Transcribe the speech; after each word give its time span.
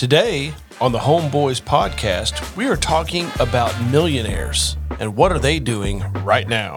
Today 0.00 0.54
on 0.80 0.92
the 0.92 0.98
Homeboys 0.98 1.60
podcast, 1.60 2.56
we 2.56 2.66
are 2.68 2.76
talking 2.76 3.28
about 3.38 3.78
millionaires 3.90 4.78
and 4.98 5.14
what 5.14 5.30
are 5.30 5.38
they 5.38 5.58
doing 5.58 6.00
right 6.24 6.48
now. 6.48 6.74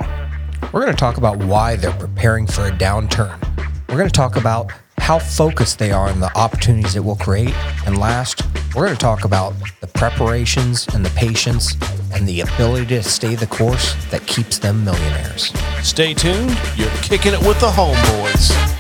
We're 0.74 0.82
going 0.82 0.92
to 0.92 1.00
talk 1.00 1.16
about 1.16 1.38
why 1.38 1.78
they're 1.78 1.94
preparing 1.94 2.48
for 2.48 2.68
a 2.68 2.72
downturn. 2.72 3.40
We're 3.88 3.96
going 3.96 4.10
to 4.10 4.12
talk 4.12 4.36
about 4.36 4.74
how 4.98 5.20
focused 5.20 5.80
they 5.80 5.94
are 5.94 6.10
on 6.10 6.20
the 6.20 6.38
opportunities 6.38 6.98
it 6.98 7.06
will 7.06 7.16
create. 7.16 7.56
And 7.86 7.98
last, 7.98 8.44
we're 8.76 8.88
going 8.88 8.98
to 8.98 9.02
talk 9.02 9.24
about 9.24 9.54
the 9.80 9.88
preparations 9.88 10.86
and 10.94 11.06
the 11.06 11.12
patience 11.12 11.78
and 12.14 12.28
the 12.28 12.42
ability 12.42 12.88
to 12.88 13.04
stay 13.04 13.36
the 13.36 13.48
course 13.48 13.96
that 14.12 14.28
keeps 14.28 14.60
them 14.60 14.84
millionaires. 14.84 15.54
Stay 15.82 16.14
tuned. 16.14 16.58
You're 16.76 16.92
kicking 17.02 17.34
it 17.34 17.40
with 17.40 17.62
the 17.62 17.68
Homeboys. 17.68 18.73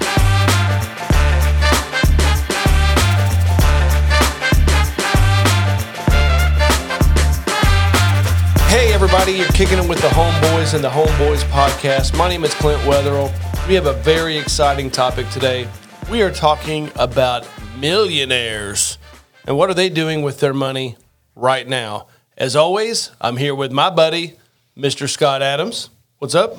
Hey, 8.74 8.92
everybody, 8.92 9.34
you're 9.34 9.48
kicking 9.50 9.78
it 9.78 9.88
with 9.88 10.02
the 10.02 10.08
Homeboys 10.08 10.74
and 10.74 10.84
the 10.84 10.90
Homeboys 10.90 11.44
podcast. 11.52 12.18
My 12.18 12.28
name 12.28 12.44
is 12.44 12.56
Clint 12.56 12.82
Wetherell. 12.82 13.32
We 13.68 13.76
have 13.76 13.86
a 13.86 13.94
very 13.94 14.36
exciting 14.36 14.90
topic 14.90 15.30
today. 15.30 15.70
We 16.10 16.24
are 16.24 16.32
talking 16.32 16.90
about 16.96 17.48
millionaires 17.78 18.98
and 19.46 19.56
what 19.60 19.70
are 19.70 19.76
they 19.76 19.90
doing 19.90 20.24
with 20.24 20.40
their 20.40 20.56
money 20.56 20.98
right 21.36 21.68
now. 21.68 22.08
As 22.36 22.56
always, 22.56 23.12
I'm 23.22 23.38
here 23.38 23.54
with 23.54 23.72
my 23.72 23.92
buddy, 23.92 24.40
Mr. 24.76 25.08
Scott 25.08 25.44
Adams. 25.44 25.92
What's 26.18 26.34
up? 26.34 26.58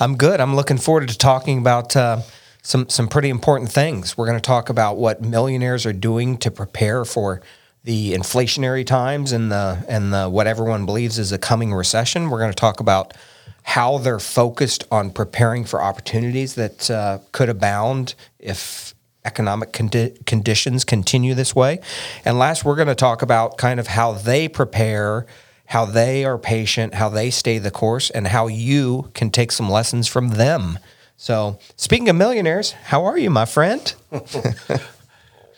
I'm 0.00 0.16
good. 0.16 0.40
I'm 0.40 0.56
looking 0.56 0.78
forward 0.78 1.06
to 1.06 1.16
talking 1.16 1.58
about 1.58 1.94
uh, 1.94 2.22
some 2.62 2.88
some 2.88 3.06
pretty 3.06 3.28
important 3.28 3.70
things. 3.70 4.18
We're 4.18 4.26
going 4.26 4.36
to 4.36 4.42
talk 4.42 4.68
about 4.68 4.96
what 4.96 5.22
millionaires 5.22 5.86
are 5.86 5.92
doing 5.92 6.38
to 6.38 6.50
prepare 6.50 7.04
for 7.04 7.40
the 7.86 8.14
inflationary 8.14 8.84
times 8.84 9.30
and 9.30 9.50
the 9.50 9.84
and 9.88 10.12
the 10.12 10.28
what 10.28 10.48
everyone 10.48 10.84
believes 10.86 11.20
is 11.20 11.30
a 11.30 11.38
coming 11.38 11.72
recession. 11.72 12.30
We're 12.30 12.40
going 12.40 12.50
to 12.50 12.56
talk 12.56 12.80
about 12.80 13.14
how 13.62 13.98
they're 13.98 14.18
focused 14.18 14.84
on 14.90 15.10
preparing 15.10 15.64
for 15.64 15.80
opportunities 15.80 16.56
that 16.56 16.90
uh, 16.90 17.20
could 17.30 17.48
abound 17.48 18.16
if 18.40 18.92
economic 19.24 19.72
condi- 19.72 20.24
conditions 20.26 20.84
continue 20.84 21.32
this 21.34 21.54
way. 21.54 21.80
And 22.24 22.38
last, 22.40 22.64
we're 22.64 22.74
going 22.74 22.88
to 22.88 22.94
talk 22.96 23.22
about 23.22 23.56
kind 23.56 23.78
of 23.78 23.86
how 23.86 24.12
they 24.12 24.48
prepare, 24.48 25.24
how 25.66 25.84
they 25.84 26.24
are 26.24 26.38
patient, 26.38 26.94
how 26.94 27.08
they 27.08 27.30
stay 27.30 27.58
the 27.58 27.70
course, 27.70 28.10
and 28.10 28.26
how 28.26 28.48
you 28.48 29.10
can 29.14 29.30
take 29.30 29.52
some 29.52 29.70
lessons 29.70 30.08
from 30.08 30.30
them. 30.30 30.80
So, 31.16 31.60
speaking 31.76 32.08
of 32.08 32.16
millionaires, 32.16 32.72
how 32.72 33.04
are 33.04 33.16
you, 33.16 33.30
my 33.30 33.44
friend? 33.44 33.94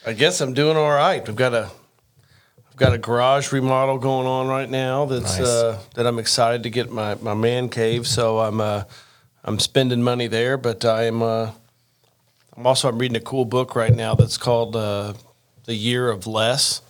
I 0.07 0.13
guess 0.13 0.43
I'm 0.43 0.53
doing 0.53 0.77
all 0.77 0.91
right. 0.91 1.27
I've 1.27 1.37
got 1.37 1.55
a 1.55 1.71
got 2.79 2.93
a 2.95 2.99
garage 2.99 3.53
remodel 3.53 3.99
going 3.99 4.27
on 4.27 4.47
right 4.47 4.71
now 4.71 5.05
that's 5.07 5.39
Nice. 5.39 5.47
uh, 5.47 5.79
that 5.95 6.07
I'm 6.07 6.19
excited 6.19 6.63
to 6.63 6.71
get 6.71 6.91
my, 6.91 7.17
my 7.17 7.35
man 7.35 7.69
cave. 7.69 8.07
So 8.07 8.39
I'm 8.39 8.61
uh, 8.61 8.85
I'm 9.45 9.59
spending 9.59 10.03
money 10.03 10.27
there, 10.27 10.57
but 10.57 10.85
I'm 10.85 11.23
uh, 11.23 11.51
I'm 12.57 12.67
also 12.67 12.89
I'm 12.89 12.99
reading 12.99 13.17
a 13.17 13.21
cool 13.21 13.45
book 13.45 13.75
right 13.75 13.95
now 13.95 14.15
that's 14.15 14.39
called 14.39 14.77
uh, 14.77 15.15
The 15.65 15.75
Year 15.75 16.09
of 16.11 16.27
Less, 16.27 16.83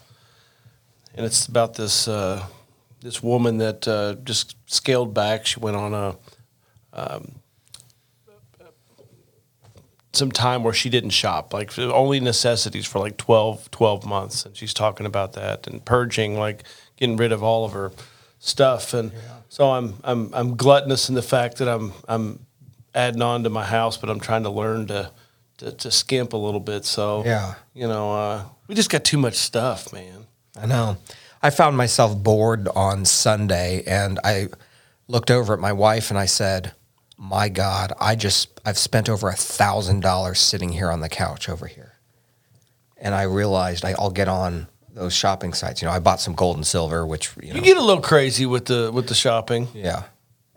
and 1.14 1.24
it's 1.24 1.46
about 1.46 1.74
this 1.74 2.08
uh, 2.08 2.44
this 3.00 3.22
woman 3.22 3.58
that 3.58 3.86
uh, 3.88 4.14
just 4.24 4.56
scaled 4.66 5.14
back. 5.14 5.46
She 5.46 5.60
went 5.60 5.76
on 5.76 5.94
a 5.94 6.16
some 10.12 10.32
time 10.32 10.62
where 10.64 10.72
she 10.72 10.88
didn't 10.88 11.10
shop, 11.10 11.52
like 11.52 11.78
only 11.78 12.18
necessities 12.20 12.86
for 12.86 12.98
like 12.98 13.16
12, 13.18 13.70
12 13.70 14.06
months. 14.06 14.46
And 14.46 14.56
she's 14.56 14.72
talking 14.74 15.06
about 15.06 15.34
that 15.34 15.66
and 15.66 15.84
purging, 15.84 16.38
like 16.38 16.64
getting 16.96 17.16
rid 17.16 17.30
of 17.32 17.42
all 17.42 17.64
of 17.64 17.72
her 17.72 17.92
stuff. 18.38 18.94
And 18.94 19.12
so 19.48 19.70
I'm, 19.70 19.94
I'm, 20.04 20.30
I'm 20.32 20.56
gluttonous 20.56 21.08
in 21.08 21.14
the 21.14 21.22
fact 21.22 21.58
that 21.58 21.68
I'm, 21.68 21.92
I'm 22.08 22.46
adding 22.94 23.22
on 23.22 23.44
to 23.44 23.50
my 23.50 23.64
house, 23.64 23.96
but 23.96 24.08
I'm 24.10 24.20
trying 24.20 24.44
to 24.44 24.50
learn 24.50 24.86
to, 24.86 25.10
to, 25.58 25.72
to 25.72 25.90
skimp 25.90 26.32
a 26.32 26.36
little 26.38 26.60
bit. 26.60 26.84
So, 26.84 27.24
Yeah. 27.24 27.54
you 27.74 27.86
know, 27.86 28.12
uh, 28.14 28.44
we 28.66 28.74
just 28.74 28.90
got 28.90 29.04
too 29.04 29.18
much 29.18 29.34
stuff, 29.34 29.92
man. 29.92 30.26
I 30.60 30.66
know. 30.66 30.96
I 31.42 31.50
found 31.50 31.76
myself 31.76 32.16
bored 32.16 32.66
on 32.68 33.04
Sunday 33.04 33.82
and 33.86 34.18
I 34.24 34.48
looked 35.06 35.30
over 35.30 35.52
at 35.52 35.60
my 35.60 35.72
wife 35.72 36.10
and 36.10 36.18
I 36.18 36.26
said, 36.26 36.72
My 37.20 37.48
God, 37.48 37.92
I 38.00 38.14
just, 38.14 38.60
I've 38.64 38.78
spent 38.78 39.08
over 39.08 39.28
a 39.28 39.34
thousand 39.34 40.00
dollars 40.00 40.38
sitting 40.38 40.70
here 40.70 40.88
on 40.90 41.00
the 41.00 41.08
couch 41.08 41.48
over 41.48 41.66
here. 41.66 41.94
And 42.96 43.14
I 43.14 43.22
realized 43.22 43.84
I, 43.84 43.94
I'll 43.98 44.10
get 44.10 44.28
on 44.28 44.68
those 44.94 45.14
shopping 45.14 45.52
sites. 45.52 45.82
You 45.82 45.86
know, 45.88 45.92
I 45.92 45.98
bought 45.98 46.20
some 46.20 46.34
gold 46.34 46.56
and 46.56 46.66
silver, 46.66 47.04
which, 47.06 47.30
you 47.42 47.50
know, 47.50 47.56
You 47.56 47.62
get 47.62 47.76
a 47.76 47.82
little 47.82 48.02
crazy 48.02 48.46
with 48.46 48.66
the, 48.66 48.90
with 48.92 49.08
the 49.08 49.14
shopping. 49.14 49.68
yeah. 49.74 50.04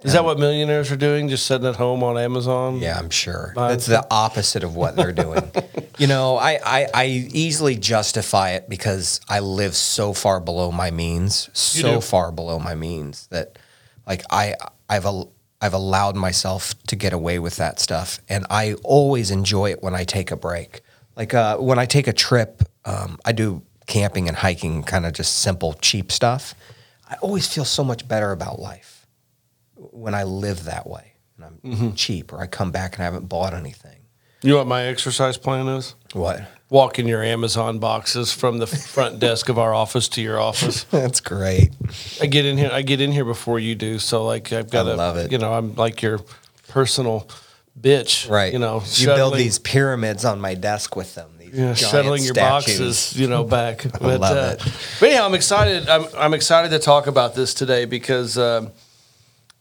Is 0.03 0.13
that 0.13 0.23
what 0.25 0.39
millionaires 0.39 0.91
are 0.91 0.95
doing? 0.95 1.29
Just 1.29 1.45
sitting 1.45 1.67
at 1.67 1.75
home 1.75 2.01
on 2.01 2.17
Amazon? 2.17 2.79
Yeah, 2.79 2.97
I'm 2.97 3.11
sure. 3.11 3.53
Buying 3.55 3.69
That's 3.69 3.85
the 3.85 4.03
opposite 4.09 4.63
of 4.63 4.75
what 4.75 4.95
they're 4.95 5.11
doing. 5.11 5.51
you 5.99 6.07
know, 6.07 6.38
I, 6.38 6.57
I, 6.66 6.88
I 6.91 7.05
easily 7.05 7.75
justify 7.75 8.51
it 8.53 8.67
because 8.67 9.22
I 9.29 9.41
live 9.41 9.75
so 9.75 10.13
far 10.13 10.39
below 10.39 10.72
my 10.72 10.89
means, 10.89 11.51
so 11.53 12.01
far 12.01 12.31
below 12.31 12.57
my 12.57 12.73
means 12.73 13.28
that 13.28 13.59
like 14.07 14.23
I 14.31 14.55
I've 14.89 15.05
al- 15.05 15.31
I've 15.61 15.73
allowed 15.73 16.16
myself 16.16 16.73
to 16.88 16.95
get 16.95 17.13
away 17.13 17.38
with 17.39 17.55
that 17.57 17.79
stuff 17.79 18.19
and 18.27 18.45
I 18.49 18.73
always 18.83 19.29
enjoy 19.31 19.69
it 19.72 19.83
when 19.83 19.94
I 19.94 20.03
take 20.03 20.31
a 20.31 20.35
break. 20.35 20.81
Like 21.16 21.33
uh, 21.33 21.57
when 21.57 21.77
I 21.77 21.85
take 21.85 22.07
a 22.07 22.13
trip, 22.13 22.63
um, 22.85 23.19
I 23.23 23.31
do 23.31 23.61
camping 23.85 24.27
and 24.27 24.35
hiking, 24.38 24.81
kind 24.83 25.05
of 25.05 25.13
just 25.13 25.39
simple, 25.39 25.73
cheap 25.73 26.11
stuff. 26.11 26.55
I 27.09 27.16
always 27.22 27.47
feel 27.53 27.66
so 27.66 27.83
much 27.83 28.07
better 28.07 28.31
about 28.31 28.59
life 28.59 29.05
when 29.75 30.16
I 30.16 30.23
live 30.23 30.63
that 30.66 30.88
way. 30.88 31.13
And 31.38 31.45
I'm 31.45 31.72
Mm-hmm. 31.72 31.91
cheap, 31.93 32.31
or 32.33 32.39
I 32.41 32.47
come 32.47 32.72
back 32.72 32.93
and 32.95 33.01
I 33.01 33.05
haven't 33.05 33.28
bought 33.28 33.53
anything. 33.53 34.00
You 34.44 34.52
know 34.52 34.57
what 34.57 34.68
my 34.68 34.84
exercise 34.84 35.38
plan 35.38 35.68
is? 35.68 35.96
What? 36.13 36.47
walking 36.72 37.06
your 37.06 37.22
Amazon 37.22 37.79
boxes 37.79 38.31
from 38.31 38.57
the 38.57 38.66
front 38.66 39.19
desk 39.19 39.50
of 39.50 39.59
our 39.59 39.74
office 39.74 40.07
to 40.07 40.22
your 40.22 40.40
office. 40.40 40.84
That's 40.90 41.19
great. 41.19 41.72
I 42.22 42.25
get 42.25 42.46
in 42.46 42.57
here. 42.57 42.69
I 42.72 42.81
get 42.81 43.02
in 43.02 43.12
here 43.12 43.25
before 43.25 43.59
you 43.59 43.75
do. 43.75 44.00
So 44.00 44.25
like 44.25 44.52
I've 44.53 44.72
got 44.72 44.84
to 44.84 44.96
love 44.96 45.18
it. 45.18 45.31
You 45.31 45.38
know, 45.38 45.53
I'm 45.53 45.75
like 45.75 46.02
your 46.02 46.22
personal 46.69 47.28
bitch. 47.79 48.29
Right. 48.29 48.53
You 48.53 48.59
know, 48.59 48.81
you 48.96 49.07
build 49.07 49.35
these 49.35 49.59
pyramids 49.59 50.24
on 50.24 50.40
my 50.40 50.53
desk 50.53 50.96
with 50.96 51.13
them. 51.13 51.29
These 51.38 51.53
Yeah, 51.53 51.73
shuttling 51.73 52.23
your 52.23 52.34
statues. 52.34 52.78
boxes, 52.78 53.19
you 53.19 53.28
know, 53.28 53.44
back. 53.44 53.85
but, 54.00 54.22
love 54.22 54.38
uh, 54.38 54.56
it. 54.58 54.73
But 55.02 55.09
anyhow, 55.09 55.25
I'm 55.25 55.34
excited. 55.34 55.90
I'm, 55.90 56.06
I'm 56.18 56.34
excited 56.34 56.72
to 56.72 56.79
talk 56.79 57.06
about 57.08 57.35
this 57.35 57.53
today 57.53 57.84
because, 57.84 58.38
um, 58.38 58.72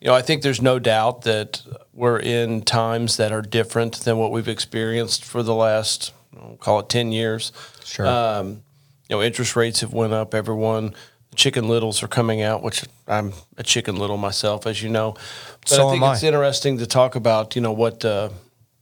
you 0.01 0.09
know, 0.09 0.15
I 0.15 0.23
think 0.23 0.43
there's 0.43 0.63
no 0.63 0.79
doubt 0.79 1.23
that 1.23 1.63
we're 1.93 2.19
in 2.19 2.63
times 2.63 3.17
that 3.19 3.33
are 3.33 3.43
different 3.43 4.01
than 4.01 4.17
what 4.17 4.33
we've 4.33 4.49
experienced 4.49 5.25
for 5.25 5.43
the 5.43 5.55
last, 5.55 6.13
I'll 6.41 6.57
call 6.57 6.81
it 6.81 6.89
10 6.89 7.13
years. 7.13 7.53
Sure. 7.85 8.07
Um, 8.07 8.63
you 9.09 9.17
know, 9.17 9.23
interest 9.23 9.57
rates 9.57 9.81
have 9.81 9.93
went 9.93 10.13
up. 10.13 10.35
Everyone, 10.35 10.95
Chicken 11.35 11.69
Littles 11.69 12.03
are 12.03 12.09
coming 12.09 12.41
out, 12.43 12.63
which 12.63 12.85
I'm 13.07 13.33
a 13.59 13.63
Chicken 13.63 13.97
Little 13.97 14.17
myself, 14.17 14.67
as 14.67 14.83
you 14.83 14.89
know. 14.89 15.15
But 15.61 15.69
So 15.69 15.89
I 15.89 15.91
think 15.93 16.05
it's 16.05 16.23
interesting 16.23 16.79
to 16.79 16.87
talk 16.87 17.15
about, 17.15 17.55
you 17.55 17.61
know, 17.61 17.73
what, 17.73 18.05
uh, 18.05 18.31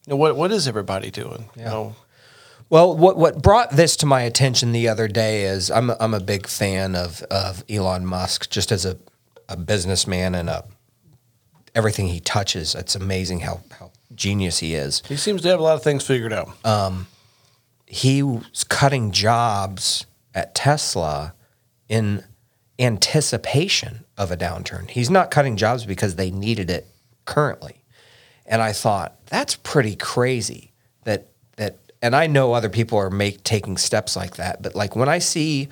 you 0.07 0.11
know, 0.11 0.17
what, 0.17 0.37
what 0.37 0.53
is 0.53 0.69
everybody 0.69 1.11
doing? 1.11 1.49
You 1.57 1.65
know, 1.65 1.97
Well, 2.71 2.97
what 2.97 3.17
what 3.17 3.43
brought 3.43 3.71
this 3.73 3.97
to 3.97 4.07
my 4.07 4.23
attention 4.23 4.73
the 4.73 4.89
other 4.89 5.09
day 5.09 5.45
is 5.45 5.71
I'm 5.71 5.91
a, 5.91 5.97
I'm 5.99 6.15
a 6.15 6.21
big 6.21 6.47
fan 6.47 6.95
of 6.95 7.23
of 7.25 7.65
Elon 7.69 8.05
Musk 8.07 8.51
just 8.51 8.71
as 8.71 8.85
a, 8.85 8.97
a 9.49 9.57
businessman 9.57 10.35
and 10.35 10.49
a 10.51 10.65
everything 11.79 12.09
he 12.09 12.19
touches. 12.19 12.75
It's 12.75 12.97
amazing 12.97 13.41
how 13.41 13.61
how 13.79 13.93
genius 14.15 14.59
he 14.59 14.75
is. 14.75 15.03
he 15.09 15.17
seems 15.17 15.43
to 15.43 15.49
have 15.49 15.61
a 15.61 15.63
lot 15.63 15.77
of 15.77 15.83
things 15.83 16.05
figured 16.05 16.33
out. 16.33 16.51
he 17.87 18.23
was 18.23 18.65
cutting 18.65 19.13
jobs 19.13 20.07
at 20.35 20.55
Tesla 20.55 21.35
in 21.89 22.25
anticipation 22.79 24.05
of 24.17 24.31
a 24.33 24.37
downturn. 24.37 24.91
He's 24.91 25.09
not 25.09 25.31
cutting 25.31 25.57
jobs 25.57 25.87
because 25.87 26.17
they 26.17 26.31
needed 26.31 26.69
it 26.69 26.87
currently. 27.25 27.85
And 28.45 28.61
I 28.61 28.73
thought 28.73 29.15
that's 29.27 29.55
pretty 29.55 29.95
crazy 29.95 30.73
that 31.05 31.29
that 31.57 31.77
and 32.03 32.17
I 32.17 32.27
know 32.27 32.53
other 32.55 32.69
people 32.69 32.99
are 32.99 33.11
make 33.11 33.45
taking 33.45 33.77
steps 33.77 34.17
like 34.17 34.37
that, 34.37 34.63
but 34.63 34.75
like 34.75 34.97
when 34.97 35.09
I 35.09 35.21
see 35.21 35.69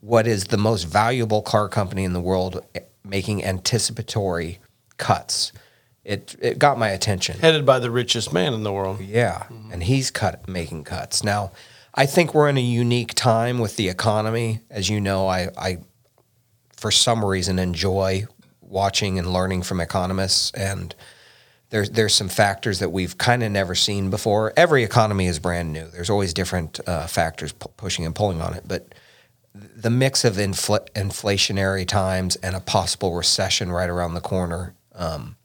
what 0.00 0.26
is 0.26 0.44
the 0.44 0.58
most 0.58 0.84
valuable 0.84 1.42
car 1.42 1.68
company 1.68 2.04
in 2.04 2.12
the 2.12 2.20
world 2.20 2.64
eh, 2.74 2.80
making 3.04 3.44
anticipatory 3.44 4.58
cuts, 4.98 5.52
it 6.04 6.36
it 6.40 6.58
got 6.58 6.78
my 6.78 6.88
attention. 6.90 7.38
headed 7.38 7.66
by 7.66 7.78
the 7.78 7.90
richest 7.90 8.32
man 8.32 8.54
in 8.54 8.62
the 8.62 8.72
world. 8.72 9.00
Yeah, 9.00 9.46
and 9.72 9.82
he's 9.82 10.10
cut 10.10 10.48
making 10.48 10.84
cuts 10.84 11.24
now. 11.24 11.52
I 11.94 12.06
think 12.06 12.34
we're 12.34 12.48
in 12.48 12.58
a 12.58 12.62
unique 12.62 13.14
time 13.14 13.58
with 13.58 13.76
the 13.76 13.88
economy. 13.88 14.60
As 14.70 14.90
you 14.90 15.00
know, 15.00 15.26
I, 15.26 15.48
I 15.56 15.78
for 16.76 16.90
some 16.90 17.24
reason 17.24 17.58
enjoy 17.58 18.26
watching 18.60 19.18
and 19.18 19.32
learning 19.32 19.62
from 19.62 19.80
economists, 19.80 20.50
and 20.52 20.94
there's 21.70 21.90
there's 21.90 22.14
some 22.14 22.28
factors 22.28 22.78
that 22.78 22.92
we've 22.92 23.18
kind 23.18 23.42
of 23.42 23.50
never 23.50 23.74
seen 23.74 24.10
before. 24.10 24.52
Every 24.56 24.84
economy 24.84 25.26
is 25.26 25.38
brand 25.38 25.72
new. 25.72 25.88
There's 25.88 26.10
always 26.10 26.32
different 26.34 26.78
uh, 26.86 27.06
factors 27.06 27.52
pu- 27.52 27.70
pushing 27.76 28.04
and 28.06 28.14
pulling 28.14 28.40
on 28.40 28.54
it, 28.54 28.64
but 28.66 28.94
the 29.54 29.90
mix 29.90 30.24
of 30.24 30.34
infl- 30.34 30.88
inflationary 30.94 31.88
times 31.88 32.36
and 32.36 32.54
a 32.54 32.60
possible 32.60 33.14
recession 33.14 33.72
right 33.72 33.88
around 33.88 34.14
the 34.14 34.20
corner 34.20 34.74
um, 34.96 35.36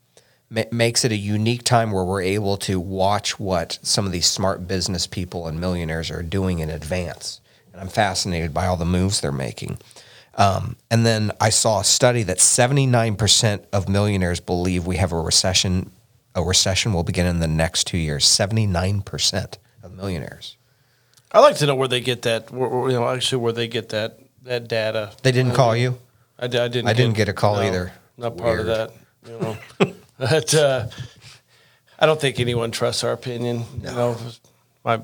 ma- 0.50 0.64
makes 0.72 1.06
it 1.06 1.12
a 1.12 1.18
unique 1.18 1.64
time 1.64 1.92
where 1.92 2.04
we're 2.04 2.22
able 2.22 2.58
to 2.58 2.80
watch 2.80 3.40
what 3.40 3.80
some 3.82 4.06
of 4.06 4.12
these 4.12 4.28
smart 4.28 4.68
business 4.68 5.08
people 5.08 5.48
and 5.48 5.60
millionaires 5.60 6.10
are 6.10 6.24
doing 6.24 6.60
in 6.60 6.70
advance. 6.70 7.40
And 7.72 7.82
I'm 7.82 7.88
fascinated 7.88 8.54
by 8.54 8.66
all 8.66 8.78
the 8.78 8.86
moves 8.86 9.22
they're 9.22 9.32
making. 9.32 9.78
Um, 10.36 10.76
and 10.90 11.06
then 11.06 11.32
I 11.40 11.50
saw 11.50 11.82
a 11.82 11.84
study 11.84 12.24
that 12.24 12.38
79% 12.38 13.66
of 13.74 13.90
millionaires 13.90 14.40
believe 14.40 14.88
we 14.88 14.98
have 14.98 15.12
a 15.12 15.20
recession. 15.20 15.92
A 16.34 16.42
recession 16.42 16.94
will 16.94 17.04
begin 17.04 17.26
in 17.26 17.40
the 17.40 17.48
next 17.48 17.86
two 17.88 17.98
years. 17.98 18.26
79% 18.26 19.58
of 19.84 19.94
millionaires. 19.94 20.56
I 21.34 21.40
like 21.40 21.58
to 21.58 21.66
know 21.66 21.76
where 21.76 21.88
they 21.88 22.02
get 22.02 22.24
that. 22.24 22.52
Where, 22.52 22.90
you 22.90 22.98
know, 22.98 23.08
actually, 23.08 23.42
where 23.42 23.54
they 23.54 23.68
get 23.68 23.90
that 23.90 24.20
that 24.44 24.68
data. 24.68 25.12
They 25.24 25.32
didn't 25.32 25.54
call 25.54 25.76
you? 25.76 25.98
I, 26.38 26.46
I 26.46 26.48
didn't. 26.48 26.88
I 26.88 26.94
didn't 26.94 27.16
get 27.16 27.30
a 27.30 27.34
call 27.34 27.58
either. 27.62 27.94
Not 28.18 28.38
part 28.38 28.60
of 28.60 28.66
that. 28.68 28.92
You 29.28 29.40
know, 29.40 29.58
but 30.18 30.54
uh, 30.54 30.88
I 32.00 32.06
don't 32.06 32.20
think 32.20 32.40
anyone 32.40 32.72
trusts 32.72 33.04
our 33.04 33.12
opinion. 33.12 33.64
You 33.78 33.92
know, 33.92 34.18
my 34.84 35.02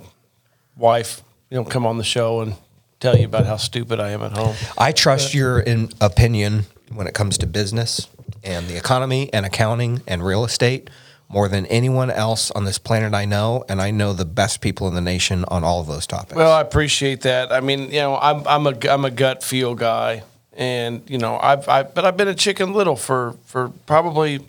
wife, 0.75 1.21
you 1.49 1.57
know, 1.57 1.63
come 1.63 1.85
on 1.85 1.97
the 1.97 2.03
show 2.03 2.41
and 2.41 2.55
tell 2.99 3.17
you 3.17 3.25
about 3.25 3.45
how 3.45 3.57
stupid 3.57 3.99
I 3.99 4.09
am 4.09 4.23
at 4.23 4.31
home. 4.31 4.55
I 4.77 4.91
trust 4.91 5.33
your 5.33 5.59
in 5.59 5.89
opinion 6.01 6.65
when 6.91 7.07
it 7.07 7.13
comes 7.13 7.37
to 7.39 7.47
business 7.47 8.07
and 8.43 8.67
the 8.67 8.77
economy 8.77 9.31
and 9.33 9.45
accounting 9.45 10.01
and 10.07 10.25
real 10.25 10.45
estate 10.45 10.89
more 11.29 11.49
than 11.49 11.65
anyone 11.65 12.09
else 12.09 12.51
on 12.51 12.63
this 12.63 12.77
planet 12.77 13.13
I 13.13 13.25
know, 13.25 13.65
and 13.67 13.81
I 13.81 13.91
know 13.91 14.13
the 14.13 14.25
best 14.25 14.61
people 14.61 14.87
in 14.87 14.95
the 14.95 15.01
nation 15.01 15.43
on 15.49 15.63
all 15.63 15.81
of 15.81 15.87
those 15.87 16.07
topics. 16.07 16.35
Well, 16.35 16.53
I 16.53 16.61
appreciate 16.61 17.21
that. 17.21 17.51
I 17.51 17.59
mean, 17.59 17.91
you 17.91 17.99
know, 17.99 18.17
I'm 18.17 18.47
I'm 18.47 18.65
a 18.65 18.73
I'm 18.89 19.03
a 19.03 19.11
gut 19.11 19.43
feel 19.43 19.75
guy, 19.75 20.23
and 20.57 21.07
you 21.07 21.19
know, 21.19 21.37
I've 21.37 21.69
I 21.69 21.83
but 21.83 22.03
I've 22.03 22.17
been 22.17 22.27
a 22.27 22.35
Chicken 22.35 22.73
Little 22.73 22.95
for 22.95 23.35
for 23.45 23.69
probably 23.85 24.39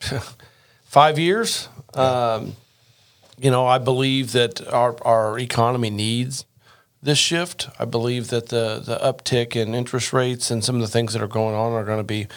five 0.84 1.18
years. 1.18 1.68
Um, 1.94 2.54
you 3.38 3.50
know, 3.50 3.66
I 3.66 3.78
believe 3.78 4.32
that 4.32 4.66
our 4.72 4.96
our 5.02 5.38
economy 5.38 5.90
needs 5.90 6.44
this 7.02 7.18
shift. 7.18 7.68
I 7.78 7.86
believe 7.86 8.28
that 8.28 8.50
the 8.50 8.80
the 8.84 8.98
uptick 8.98 9.56
in 9.56 9.74
interest 9.74 10.12
rates 10.12 10.50
and 10.50 10.62
some 10.62 10.76
of 10.76 10.82
the 10.82 10.88
things 10.88 11.14
that 11.14 11.22
are 11.22 11.28
going 11.28 11.54
on 11.54 11.72
are 11.72 11.84
going 11.84 11.98
to 11.98 12.04
be 12.04 12.28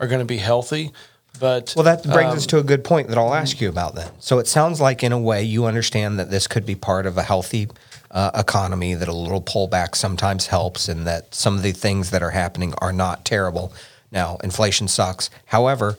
are 0.00 0.08
going 0.08 0.20
to 0.20 0.26
be 0.26 0.38
healthy. 0.38 0.90
But 1.38 1.72
Well, 1.76 1.84
that 1.84 2.02
brings 2.02 2.32
um, 2.32 2.36
us 2.36 2.46
to 2.46 2.58
a 2.58 2.62
good 2.62 2.82
point 2.82 3.08
that 3.08 3.16
I'll 3.16 3.34
ask 3.34 3.60
you 3.60 3.68
about 3.68 3.94
then. 3.94 4.10
So 4.18 4.40
it 4.40 4.48
sounds 4.48 4.80
like, 4.80 5.04
in 5.04 5.12
a 5.12 5.18
way, 5.18 5.44
you 5.44 5.64
understand 5.64 6.18
that 6.18 6.28
this 6.28 6.46
could 6.46 6.66
be 6.66 6.74
part 6.74 7.06
of 7.06 7.16
a 7.16 7.22
healthy 7.22 7.68
uh, 8.10 8.30
economy, 8.34 8.94
that 8.94 9.08
a 9.08 9.14
little 9.14 9.42
pullback 9.42 9.94
sometimes 9.94 10.48
helps, 10.48 10.88
and 10.88 11.06
that 11.06 11.34
some 11.34 11.56
of 11.56 11.62
the 11.62 11.72
things 11.72 12.10
that 12.10 12.22
are 12.22 12.30
happening 12.30 12.74
are 12.78 12.92
not 12.92 13.24
terrible. 13.24 13.72
Now, 14.10 14.38
inflation 14.42 14.88
sucks. 14.88 15.30
However, 15.46 15.96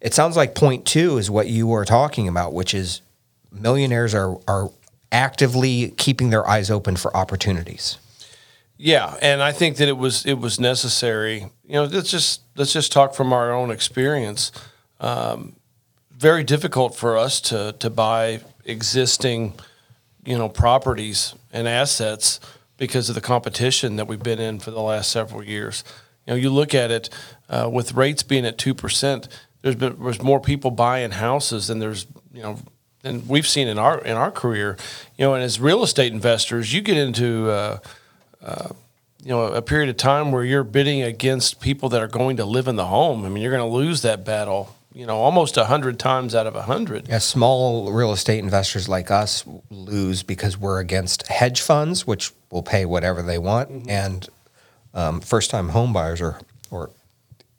it 0.00 0.14
sounds 0.14 0.36
like 0.36 0.54
point 0.54 0.84
two 0.84 1.18
is 1.18 1.30
what 1.30 1.48
you 1.48 1.66
were 1.66 1.84
talking 1.84 2.28
about, 2.28 2.52
which 2.52 2.74
is 2.74 3.00
millionaires 3.52 4.14
are, 4.14 4.38
are 4.46 4.70
actively 5.12 5.90
keeping 5.96 6.30
their 6.30 6.48
eyes 6.48 6.70
open 6.70 6.96
for 6.96 7.16
opportunities. 7.16 7.98
Yeah, 8.78 9.16
and 9.22 9.42
I 9.42 9.52
think 9.52 9.78
that 9.78 9.88
it 9.88 9.96
was 9.96 10.26
it 10.26 10.38
was 10.38 10.60
necessary. 10.60 11.50
You 11.64 11.74
know, 11.74 11.84
let's 11.84 12.10
just 12.10 12.42
let's 12.56 12.72
just 12.72 12.92
talk 12.92 13.14
from 13.14 13.32
our 13.32 13.52
own 13.52 13.70
experience. 13.70 14.52
Um, 15.00 15.56
very 16.12 16.44
difficult 16.44 16.94
for 16.94 17.16
us 17.16 17.40
to 17.42 17.74
to 17.78 17.88
buy 17.88 18.40
existing, 18.64 19.54
you 20.26 20.36
know, 20.36 20.48
properties 20.48 21.34
and 21.52 21.66
assets 21.66 22.40
because 22.76 23.08
of 23.08 23.14
the 23.14 23.20
competition 23.22 23.96
that 23.96 24.06
we've 24.06 24.22
been 24.22 24.40
in 24.40 24.58
for 24.58 24.70
the 24.70 24.80
last 24.80 25.10
several 25.10 25.42
years. 25.42 25.84
You 26.26 26.32
know, 26.32 26.36
you 26.36 26.50
look 26.50 26.74
at 26.74 26.90
it 26.90 27.08
uh, 27.48 27.70
with 27.72 27.94
rates 27.94 28.22
being 28.22 28.44
at 28.44 28.58
two 28.58 28.74
percent. 28.74 29.28
There's 29.62 29.76
been 29.76 29.96
there's 30.02 30.22
more 30.22 30.40
people 30.40 30.70
buying 30.70 31.12
houses 31.12 31.68
than 31.68 31.78
there's 31.78 32.06
you 32.34 32.42
know 32.42 32.58
than 33.02 33.26
we've 33.28 33.46
seen 33.46 33.68
in 33.68 33.78
our 33.78 33.98
in 34.00 34.16
our 34.16 34.30
career. 34.30 34.76
You 35.16 35.26
know, 35.26 35.34
and 35.34 35.42
as 35.42 35.60
real 35.60 35.82
estate 35.82 36.12
investors, 36.12 36.74
you 36.74 36.82
get 36.82 36.96
into 36.96 37.50
uh, 37.50 37.78
you 39.22 39.30
know 39.30 39.44
a 39.46 39.62
period 39.62 39.88
of 39.88 39.96
time 39.96 40.32
where 40.32 40.44
you're 40.44 40.64
bidding 40.64 41.02
against 41.02 41.60
people 41.60 41.88
that 41.90 42.02
are 42.02 42.08
going 42.08 42.36
to 42.38 42.44
live 42.44 42.68
in 42.68 42.76
the 42.76 42.86
home. 42.86 43.24
I 43.24 43.28
mean, 43.28 43.42
you're 43.42 43.56
going 43.56 43.68
to 43.68 43.74
lose 43.76 44.02
that 44.02 44.24
battle. 44.24 44.75
You 44.96 45.04
know, 45.04 45.18
almost 45.18 45.58
a 45.58 45.66
hundred 45.66 45.98
times 45.98 46.34
out 46.34 46.46
of 46.46 46.56
a 46.56 46.62
hundred. 46.62 47.06
Yeah, 47.06 47.18
small 47.18 47.92
real 47.92 48.12
estate 48.12 48.38
investors 48.38 48.88
like 48.88 49.10
us 49.10 49.44
lose 49.68 50.22
because 50.22 50.56
we're 50.56 50.80
against 50.80 51.26
hedge 51.26 51.60
funds, 51.60 52.06
which 52.06 52.32
will 52.50 52.62
pay 52.62 52.86
whatever 52.86 53.20
they 53.20 53.36
want, 53.36 53.90
and 53.90 54.26
um, 54.94 55.20
first-time 55.20 55.68
home 55.68 55.92
buyers 55.92 56.22
or 56.22 56.40
or 56.70 56.88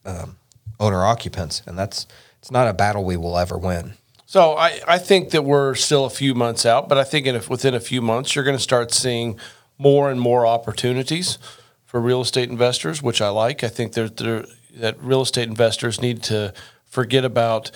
um, 0.04 0.38
owner 0.80 1.06
occupants, 1.06 1.62
and 1.68 1.78
that's 1.78 2.07
it's 2.39 2.50
not 2.50 2.68
a 2.68 2.74
battle 2.74 3.04
we 3.04 3.18
will 3.18 3.38
ever 3.38 3.56
win. 3.56 3.94
So 4.25 4.57
I, 4.57 4.80
I 4.88 4.98
think 4.98 5.30
that 5.30 5.44
we're 5.44 5.75
still 5.75 6.06
a 6.06 6.10
few 6.10 6.33
months 6.33 6.66
out, 6.66 6.90
but 6.90 6.98
I 6.98 7.04
think 7.04 7.28
in 7.28 7.36
a, 7.36 7.42
within 7.48 7.75
a 7.75 7.80
few 7.80 8.01
months 8.01 8.33
you're 8.33 8.45
going 8.45 8.57
to 8.57 8.63
start 8.63 8.92
seeing 8.92 9.38
more 9.78 10.10
and 10.10 10.19
more 10.19 10.48
opportunities 10.48 11.38
for 11.86 12.01
real 12.01 12.22
estate 12.22 12.50
investors, 12.50 13.04
which 13.04 13.22
I 13.22 13.30
like. 13.30 13.63
I 13.63 13.68
think 13.68 13.94
there, 13.94 14.10
there, 14.10 14.45
that 14.75 15.00
real 15.00 15.22
estate 15.22 15.48
investors 15.48 16.01
need 16.01 16.24
to 16.24 16.51
forget 16.97 17.23
about 17.23 17.69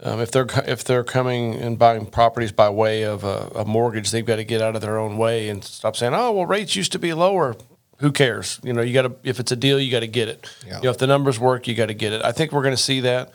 um, 0.00 0.20
if 0.20 0.30
they're 0.30 0.46
if 0.66 0.84
they're 0.84 1.02
coming 1.02 1.56
and 1.56 1.76
buying 1.76 2.06
properties 2.06 2.52
by 2.52 2.70
way 2.70 3.02
of 3.02 3.24
a, 3.24 3.50
a 3.56 3.64
mortgage, 3.64 4.12
they've 4.12 4.24
got 4.24 4.36
to 4.36 4.44
get 4.44 4.62
out 4.62 4.76
of 4.76 4.82
their 4.82 4.98
own 4.98 5.18
way 5.18 5.48
and 5.48 5.64
stop 5.64 5.96
saying, 5.96 6.14
"Oh, 6.14 6.30
well, 6.30 6.46
rates 6.46 6.76
used 6.76 6.92
to 6.92 7.00
be 7.00 7.12
lower." 7.12 7.56
Who 7.98 8.12
cares? 8.12 8.60
You 8.62 8.72
know, 8.72 8.82
you 8.82 8.94
got 8.94 9.02
to 9.02 9.16
if 9.24 9.40
it's 9.40 9.50
a 9.50 9.56
deal, 9.56 9.80
you 9.80 9.90
got 9.90 10.00
to 10.00 10.06
get 10.06 10.28
it. 10.28 10.48
Yeah. 10.64 10.76
You 10.76 10.82
know, 10.84 10.90
if 10.90 10.98
the 10.98 11.08
numbers 11.08 11.40
work, 11.40 11.66
you 11.66 11.74
got 11.74 11.86
to 11.86 11.94
get 11.94 12.12
it. 12.12 12.24
I 12.24 12.30
think 12.30 12.52
we're 12.52 12.62
going 12.62 12.76
to 12.76 12.82
see 12.82 13.00
that. 13.00 13.32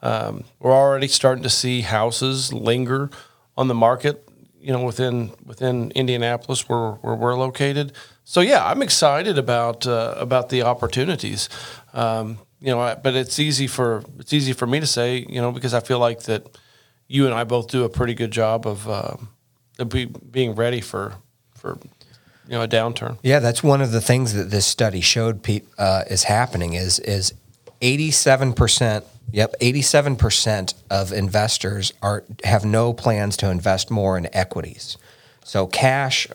Um, 0.00 0.44
we're 0.60 0.72
already 0.72 1.08
starting 1.08 1.42
to 1.42 1.50
see 1.50 1.82
houses 1.82 2.50
linger 2.54 3.10
on 3.58 3.68
the 3.68 3.74
market, 3.74 4.26
you 4.58 4.72
know, 4.72 4.82
within 4.82 5.32
within 5.44 5.90
Indianapolis 5.90 6.66
where, 6.70 6.92
where 6.92 7.14
we're 7.14 7.36
located. 7.36 7.92
So 8.24 8.40
yeah, 8.40 8.64
I'm 8.64 8.80
excited 8.80 9.36
about 9.36 9.86
uh, 9.86 10.14
about 10.16 10.48
the 10.48 10.62
opportunities. 10.62 11.50
Um, 11.92 12.38
you 12.60 12.68
know, 12.74 12.98
but 13.02 13.14
it's 13.14 13.38
easy 13.38 13.66
for 13.66 14.02
it's 14.18 14.32
easy 14.32 14.52
for 14.52 14.66
me 14.66 14.80
to 14.80 14.86
say, 14.86 15.26
you 15.28 15.40
know, 15.40 15.52
because 15.52 15.74
I 15.74 15.80
feel 15.80 15.98
like 15.98 16.22
that 16.24 16.58
you 17.08 17.26
and 17.26 17.34
I 17.34 17.44
both 17.44 17.68
do 17.68 17.84
a 17.84 17.88
pretty 17.88 18.14
good 18.14 18.30
job 18.30 18.66
of, 18.66 18.88
um 18.88 19.28
be, 19.84 20.06
being 20.06 20.54
ready 20.54 20.80
for 20.80 21.14
for 21.54 21.78
you 22.46 22.52
know 22.52 22.62
a 22.62 22.68
downturn. 22.68 23.18
Yeah, 23.22 23.40
that's 23.40 23.62
one 23.62 23.82
of 23.82 23.92
the 23.92 24.00
things 24.00 24.32
that 24.34 24.50
this 24.50 24.66
study 24.66 25.00
showed 25.00 25.42
pe- 25.42 25.62
uh, 25.78 26.04
is 26.08 26.24
happening 26.24 26.74
is 26.74 26.98
is 27.00 27.34
eighty 27.82 28.10
seven 28.10 28.52
percent. 28.52 29.04
Yep, 29.32 29.56
eighty 29.60 29.82
seven 29.82 30.16
percent 30.16 30.74
of 30.90 31.12
investors 31.12 31.92
are 32.00 32.24
have 32.44 32.64
no 32.64 32.92
plans 32.92 33.36
to 33.38 33.50
invest 33.50 33.90
more 33.90 34.16
in 34.16 34.34
equities. 34.34 34.96
So 35.44 35.66
cash, 35.66 36.26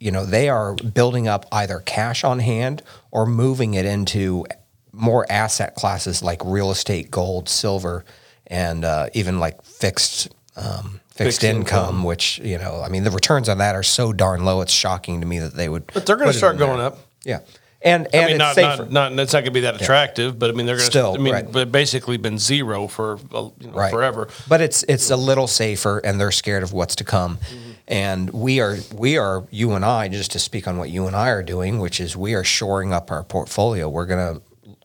you 0.00 0.10
know, 0.10 0.24
they 0.24 0.48
are 0.48 0.74
building 0.74 1.28
up 1.28 1.46
either 1.52 1.78
cash 1.78 2.24
on 2.24 2.40
hand 2.40 2.82
or 3.10 3.26
moving 3.26 3.74
it 3.74 3.84
into 3.84 4.46
more 4.92 5.26
asset 5.30 5.74
classes 5.74 6.22
like 6.22 6.40
real 6.44 6.70
estate, 6.70 7.10
gold, 7.10 7.48
silver, 7.48 8.04
and 8.46 8.84
uh, 8.84 9.08
even 9.14 9.40
like 9.40 9.62
fixed. 9.62 10.28
Um, 10.56 11.00
Fixed, 11.12 11.42
Fixed 11.42 11.44
income, 11.44 11.84
income. 11.84 12.04
which 12.04 12.38
you 12.38 12.56
know, 12.56 12.80
I 12.82 12.88
mean, 12.88 13.04
the 13.04 13.10
returns 13.10 13.50
on 13.50 13.58
that 13.58 13.74
are 13.74 13.82
so 13.82 14.14
darn 14.14 14.46
low. 14.46 14.62
It's 14.62 14.72
shocking 14.72 15.20
to 15.20 15.26
me 15.26 15.40
that 15.40 15.52
they 15.52 15.68
would. 15.68 15.86
But 15.92 16.06
they're 16.06 16.16
going 16.16 16.32
to 16.32 16.36
start 16.36 16.54
in 16.54 16.60
there. 16.60 16.68
going 16.68 16.80
up. 16.80 17.00
Yeah, 17.22 17.40
and 17.82 18.06
and 18.14 18.24
I 18.24 18.26
mean, 18.26 18.30
it's 18.36 18.38
not, 18.38 18.54
safer. 18.54 18.84
not 18.90 19.12
not 19.12 19.22
it's 19.22 19.32
not 19.32 19.40
going 19.40 19.46
to 19.46 19.50
be 19.50 19.60
that 19.60 19.80
attractive, 19.80 20.38
but 20.38 20.50
I 20.50 20.52
mean 20.52 20.66
they're 20.66 20.76
going 20.76 20.86
to. 20.86 20.90
Still, 20.90 21.14
I 21.14 21.18
mean, 21.18 21.34
right. 21.34 21.52
they've 21.52 21.70
basically 21.70 22.16
been 22.16 22.38
zero 22.38 22.86
for 22.86 23.18
uh, 23.34 23.50
you 23.58 23.66
know, 23.66 23.72
right. 23.72 23.90
forever. 23.90 24.28
But 24.48 24.60
it's 24.60 24.84
it's 24.84 25.10
a 25.10 25.16
little 25.16 25.46
safer, 25.46 25.98
and 25.98 26.20
they're 26.20 26.30
scared 26.30 26.62
of 26.62 26.72
what's 26.72 26.94
to 26.96 27.04
come. 27.04 27.38
Mm-hmm. 27.38 27.70
And 27.88 28.30
we 28.30 28.60
are 28.60 28.76
we 28.94 29.18
are 29.18 29.44
you 29.50 29.72
and 29.72 29.84
I 29.84 30.08
just 30.08 30.30
to 30.32 30.38
speak 30.38 30.68
on 30.68 30.78
what 30.78 30.90
you 30.90 31.06
and 31.06 31.16
I 31.16 31.28
are 31.30 31.42
doing, 31.42 31.80
which 31.80 32.00
is 32.00 32.16
we 32.16 32.34
are 32.34 32.44
shoring 32.44 32.92
up 32.92 33.10
our 33.10 33.24
portfolio. 33.24 33.88
We're 33.88 34.06
gonna 34.06 34.40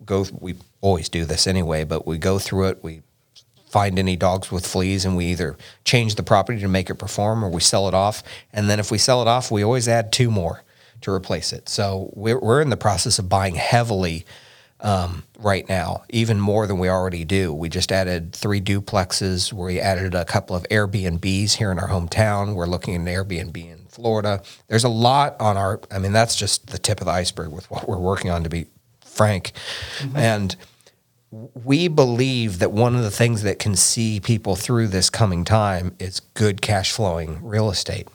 go. 0.08 0.26
We 0.40 0.56
always 0.82 1.10
do 1.10 1.26
this 1.26 1.46
anyway, 1.46 1.84
but 1.84 2.08
we 2.08 2.18
go 2.18 2.40
through 2.40 2.70
it. 2.70 2.84
We 2.84 3.02
find 3.70 4.00
any 4.00 4.16
dogs 4.16 4.52
with 4.52 4.66
fleas, 4.66 5.06
and 5.06 5.16
we 5.16 5.26
either 5.26 5.58
change 5.86 6.16
the 6.16 6.24
property 6.24 6.60
to 6.62 6.68
make 6.68 6.90
it 6.90 6.96
perform, 6.96 7.44
or 7.44 7.50
we 7.50 7.62
sell 7.62 7.88
it 7.88 7.94
off. 7.94 8.24
And 8.52 8.70
then 8.70 8.80
if 8.80 8.90
we 8.90 8.98
sell 8.98 9.22
it 9.22 9.28
off, 9.28 9.52
we 9.52 9.64
always 9.64 9.88
add 9.88 10.12
two 10.12 10.32
more 10.32 10.64
to 11.02 11.12
replace 11.12 11.54
it. 11.54 11.70
So 11.70 12.12
we're 12.16 12.40
we're 12.40 12.62
in 12.62 12.70
the 12.70 12.78
process 12.78 13.20
of 13.20 13.30
buying 13.30 13.56
heavily 13.56 14.26
um, 14.80 15.24
right 15.40 15.68
now, 15.68 16.04
even 16.10 16.40
more 16.40 16.68
than 16.68 16.78
we 16.78 16.90
already 16.90 17.26
do. 17.26 17.54
We 17.54 17.70
just 17.70 17.92
added 17.92 18.34
three 18.34 18.62
duplexes. 18.62 19.52
We 19.52 19.80
added 19.80 20.14
a 20.14 20.26
couple 20.26 20.56
of 20.56 20.64
Airbnbs 20.70 21.54
here 21.54 21.72
in 21.72 21.80
our 21.80 21.90
hometown. 21.90 22.54
We're 22.54 22.68
looking 22.68 22.96
at 22.96 23.02
an 23.02 23.08
Airbnb 23.08 23.58
in 23.58 23.86
Florida. 23.90 24.44
There's 24.68 24.84
a 24.84 24.90
lot 24.90 25.36
on 25.40 25.58
our. 25.58 25.82
I 25.92 26.00
mean, 26.00 26.14
that's 26.14 26.36
just 26.36 26.68
the 26.68 26.78
tip 26.78 27.02
of 27.02 27.06
the 27.06 27.12
iceberg 27.12 27.52
with 27.52 27.70
what 27.72 27.88
we're 27.90 27.98
working 27.98 28.30
on. 28.30 28.44
To 28.44 28.50
be 28.50 28.68
frank, 29.18 29.52
and 30.16 30.56
we 31.32 31.88
believe 31.88 32.60
that 32.60 32.72
one 32.72 32.96
of 32.96 33.04
the 33.04 33.12
things 33.12 33.44
that 33.44 33.60
can 33.60 33.76
see 33.76 34.20
people 34.20 34.56
through 34.56 34.88
this 34.88 35.10
coming 35.10 35.44
time 35.44 35.96
is 36.00 36.22
good 36.34 36.62
cash 36.62 36.92
flowing 36.94 37.40
real 37.44 37.70
estate. 37.70 38.08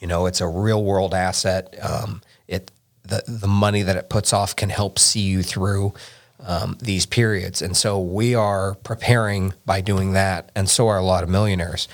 You 0.00 0.06
know, 0.06 0.26
it's 0.26 0.40
a 0.40 0.48
real 0.48 0.82
world 0.82 1.12
asset. 1.12 1.74
Um, 1.82 2.22
it 2.46 2.70
the 3.02 3.22
the 3.26 3.48
money 3.48 3.82
that 3.82 3.96
it 3.96 4.08
puts 4.08 4.32
off 4.32 4.54
can 4.56 4.70
help 4.70 4.98
see 4.98 5.20
you 5.20 5.42
through 5.42 5.92
um, 6.40 6.76
these 6.80 7.06
periods. 7.06 7.60
And 7.62 7.76
so 7.76 8.00
we 8.00 8.34
are 8.34 8.74
preparing 8.76 9.54
by 9.66 9.80
doing 9.80 10.12
that, 10.12 10.50
and 10.54 10.68
so 10.68 10.88
are 10.88 10.98
a 10.98 11.04
lot 11.04 11.24
of 11.24 11.28
millionaires. 11.28 11.88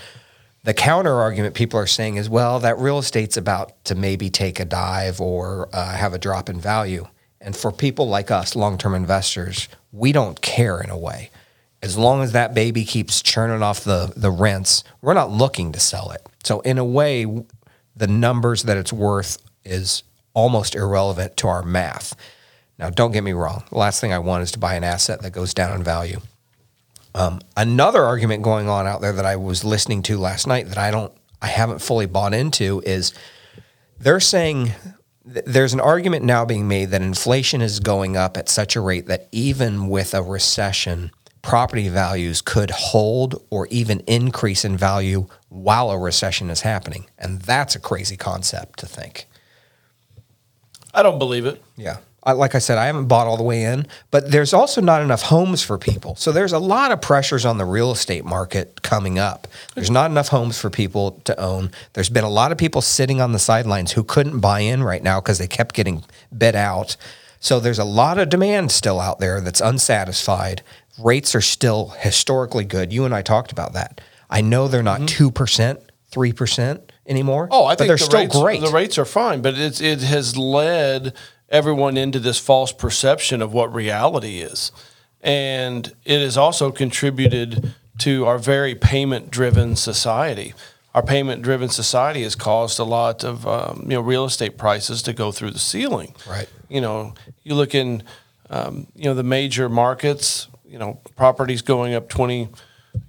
The 0.64 0.74
counter 0.74 1.14
argument 1.20 1.54
people 1.54 1.78
are 1.78 1.86
saying 1.86 2.16
is, 2.16 2.28
well, 2.28 2.58
that 2.60 2.78
real 2.78 2.98
estate's 2.98 3.36
about 3.36 3.84
to 3.84 3.94
maybe 3.94 4.30
take 4.30 4.60
a 4.60 4.64
dive 4.64 5.20
or 5.20 5.68
uh, 5.72 5.92
have 5.92 6.14
a 6.14 6.18
drop 6.18 6.48
in 6.48 6.58
value. 6.58 7.06
And 7.44 7.54
for 7.54 7.70
people 7.70 8.08
like 8.08 8.30
us, 8.30 8.56
long 8.56 8.78
term 8.78 8.94
investors, 8.94 9.68
we 9.92 10.12
don't 10.12 10.40
care 10.40 10.80
in 10.80 10.88
a 10.90 10.98
way. 10.98 11.30
As 11.82 11.98
long 11.98 12.22
as 12.22 12.32
that 12.32 12.54
baby 12.54 12.84
keeps 12.86 13.20
churning 13.20 13.62
off 13.62 13.84
the, 13.84 14.12
the 14.16 14.30
rents, 14.30 14.82
we're 15.02 15.12
not 15.12 15.30
looking 15.30 15.70
to 15.72 15.78
sell 15.78 16.10
it. 16.12 16.26
So, 16.42 16.60
in 16.60 16.78
a 16.78 16.84
way, 16.84 17.26
the 17.94 18.06
numbers 18.06 18.62
that 18.62 18.78
it's 18.78 18.92
worth 18.92 19.38
is 19.62 20.02
almost 20.32 20.74
irrelevant 20.74 21.36
to 21.36 21.48
our 21.48 21.62
math. 21.62 22.16
Now, 22.78 22.88
don't 22.88 23.12
get 23.12 23.22
me 23.22 23.32
wrong. 23.32 23.64
The 23.70 23.78
last 23.78 24.00
thing 24.00 24.12
I 24.12 24.18
want 24.18 24.42
is 24.42 24.52
to 24.52 24.58
buy 24.58 24.74
an 24.74 24.82
asset 24.82 25.20
that 25.22 25.32
goes 25.32 25.52
down 25.52 25.76
in 25.76 25.84
value. 25.84 26.20
Um, 27.14 27.40
another 27.56 28.02
argument 28.02 28.42
going 28.42 28.68
on 28.68 28.86
out 28.86 29.02
there 29.02 29.12
that 29.12 29.26
I 29.26 29.36
was 29.36 29.62
listening 29.62 30.02
to 30.04 30.18
last 30.18 30.46
night 30.46 30.68
that 30.70 30.78
I 30.78 30.90
don't, 30.90 31.12
I 31.40 31.46
haven't 31.46 31.80
fully 31.80 32.06
bought 32.06 32.34
into 32.34 32.82
is 32.84 33.12
they're 34.00 34.18
saying 34.18 34.72
th- 35.32 35.44
there's 35.46 35.74
an 35.74 35.80
argument 35.80 36.24
now 36.24 36.44
being 36.44 36.68
made 36.68 36.90
that 36.90 37.02
inflation 37.02 37.60
is 37.60 37.80
going 37.80 38.16
up 38.16 38.36
at 38.36 38.48
such 38.48 38.76
a 38.76 38.80
rate 38.80 39.06
that 39.06 39.28
even 39.32 39.88
with 39.88 40.14
a 40.14 40.22
recession, 40.22 41.10
property 41.42 41.88
values 41.88 42.40
could 42.40 42.70
hold 42.70 43.42
or 43.50 43.66
even 43.68 44.00
increase 44.00 44.64
in 44.64 44.76
value 44.76 45.26
while 45.48 45.90
a 45.90 45.98
recession 45.98 46.50
is 46.50 46.62
happening. 46.62 47.06
And 47.18 47.42
that's 47.42 47.76
a 47.76 47.80
crazy 47.80 48.16
concept 48.16 48.78
to 48.80 48.86
think. 48.86 49.26
I 50.94 51.02
don't 51.02 51.18
believe 51.18 51.44
it. 51.44 51.62
Yeah. 51.76 51.98
I, 52.24 52.32
like 52.32 52.54
I 52.54 52.58
said, 52.58 52.78
I 52.78 52.86
haven't 52.86 53.06
bought 53.06 53.26
all 53.26 53.36
the 53.36 53.42
way 53.42 53.64
in, 53.64 53.86
but 54.10 54.30
there's 54.30 54.54
also 54.54 54.80
not 54.80 55.02
enough 55.02 55.22
homes 55.22 55.62
for 55.62 55.76
people. 55.76 56.16
So 56.16 56.32
there's 56.32 56.52
a 56.52 56.58
lot 56.58 56.90
of 56.90 57.02
pressures 57.02 57.44
on 57.44 57.58
the 57.58 57.66
real 57.66 57.92
estate 57.92 58.24
market 58.24 58.82
coming 58.82 59.18
up. 59.18 59.46
There's 59.74 59.90
not 59.90 60.10
enough 60.10 60.28
homes 60.28 60.58
for 60.58 60.70
people 60.70 61.20
to 61.24 61.38
own. 61.38 61.70
There's 61.92 62.08
been 62.08 62.24
a 62.24 62.30
lot 62.30 62.50
of 62.50 62.58
people 62.58 62.80
sitting 62.80 63.20
on 63.20 63.32
the 63.32 63.38
sidelines 63.38 63.92
who 63.92 64.02
couldn't 64.04 64.40
buy 64.40 64.60
in 64.60 64.82
right 64.82 65.02
now 65.02 65.20
because 65.20 65.38
they 65.38 65.46
kept 65.46 65.74
getting 65.74 66.02
bid 66.36 66.56
out. 66.56 66.96
So 67.40 67.60
there's 67.60 67.78
a 67.78 67.84
lot 67.84 68.18
of 68.18 68.30
demand 68.30 68.72
still 68.72 68.98
out 68.98 69.18
there 69.18 69.42
that's 69.42 69.60
unsatisfied. 69.60 70.62
Rates 70.98 71.34
are 71.34 71.42
still 71.42 71.88
historically 71.88 72.64
good. 72.64 72.90
You 72.90 73.04
and 73.04 73.14
I 73.14 73.20
talked 73.20 73.52
about 73.52 73.74
that. 73.74 74.00
I 74.30 74.40
know 74.40 74.66
they're 74.66 74.82
not 74.82 75.02
mm-hmm. 75.02 75.28
2%, 75.28 75.82
3% 76.10 76.80
anymore. 77.06 77.48
Oh, 77.50 77.66
I 77.66 77.72
but 77.72 77.78
think 77.78 77.88
they're 77.88 77.96
the 77.96 78.04
still 78.04 78.20
rates, 78.20 78.40
great. 78.40 78.60
The 78.60 78.68
rates 78.68 78.98
are 78.98 79.04
fine, 79.04 79.42
but 79.42 79.58
it's 79.58 79.80
it 79.80 80.00
has 80.00 80.36
led 80.36 81.14
everyone 81.54 81.96
into 81.96 82.18
this 82.18 82.38
false 82.38 82.72
perception 82.72 83.40
of 83.40 83.52
what 83.52 83.72
reality 83.72 84.40
is, 84.40 84.72
and 85.22 85.94
it 86.04 86.20
has 86.20 86.36
also 86.36 86.72
contributed 86.72 87.72
to 87.98 88.26
our 88.26 88.38
very 88.38 88.74
payment-driven 88.74 89.76
society. 89.76 90.52
Our 90.94 91.02
payment-driven 91.02 91.68
society 91.68 92.24
has 92.24 92.34
caused 92.34 92.80
a 92.80 92.84
lot 92.84 93.24
of 93.24 93.46
um, 93.46 93.82
you 93.84 93.94
know 93.94 94.00
real 94.00 94.24
estate 94.24 94.58
prices 94.58 95.00
to 95.02 95.12
go 95.12 95.30
through 95.32 95.52
the 95.52 95.60
ceiling. 95.60 96.14
Right. 96.28 96.48
You 96.68 96.80
know, 96.80 97.14
you 97.44 97.54
look 97.54 97.74
in 97.74 98.02
um, 98.50 98.88
you 98.96 99.04
know 99.04 99.14
the 99.14 99.22
major 99.22 99.68
markets. 99.68 100.48
You 100.66 100.80
know, 100.80 101.00
properties 101.14 101.62
going 101.62 101.94
up 101.94 102.08
twenty 102.08 102.48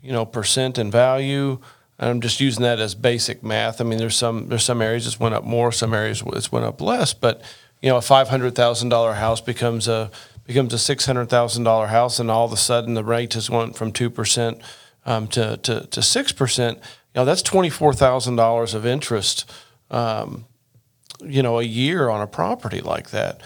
you 0.04 0.12
know 0.12 0.26
percent 0.26 0.78
in 0.78 0.92
value. 0.92 1.60
I'm 1.98 2.22
just 2.22 2.40
using 2.40 2.64
that 2.64 2.80
as 2.80 2.94
basic 2.94 3.42
math. 3.42 3.82
I 3.82 3.86
mean, 3.86 3.98
there's 3.98 4.18
some 4.18 4.50
there's 4.50 4.64
some 4.66 4.82
areas 4.82 5.08
it's 5.08 5.20
went 5.20 5.34
up 5.34 5.44
more, 5.44 5.72
some 5.72 5.94
areas 5.94 6.22
it's 6.28 6.52
went 6.52 6.66
up 6.66 6.80
less. 6.82 7.14
But 7.14 7.42
you 7.86 7.92
know, 7.92 7.98
a 7.98 8.02
five 8.02 8.30
hundred 8.30 8.56
thousand 8.56 8.90
dollar 8.90 9.14
house 9.14 9.42
becomes 9.42 9.88
a 9.88 10.10
becomes 10.44 10.74
a 10.74 10.80
six 10.80 11.06
hundred 11.06 11.30
thousand 11.30 11.66
dollar 11.66 11.86
house, 11.86 12.20
and 12.20 12.32
all 12.32 12.44
of 12.44 12.52
a 12.52 12.58
sudden 12.58 12.96
the 12.96 13.04
rate 13.04 13.36
has 13.36 13.48
went 13.48 13.78
from 13.78 13.92
two 13.92 14.10
percent 14.10 14.60
um, 15.06 15.28
to 15.28 15.58
to 15.58 16.02
six 16.02 16.32
percent. 16.32 16.80
You 16.80 17.22
know, 17.22 17.26
that's 17.26 17.44
twenty 17.44 17.70
four 17.70 17.94
thousand 17.94 18.38
dollars 18.38 18.74
of 18.74 18.88
interest. 18.88 19.48
Um, 19.92 20.46
you 21.24 21.44
know, 21.44 21.60
a 21.60 21.64
year 21.64 22.10
on 22.10 22.22
a 22.22 22.28
property 22.28 22.82
like 22.82 23.12
that. 23.12 23.42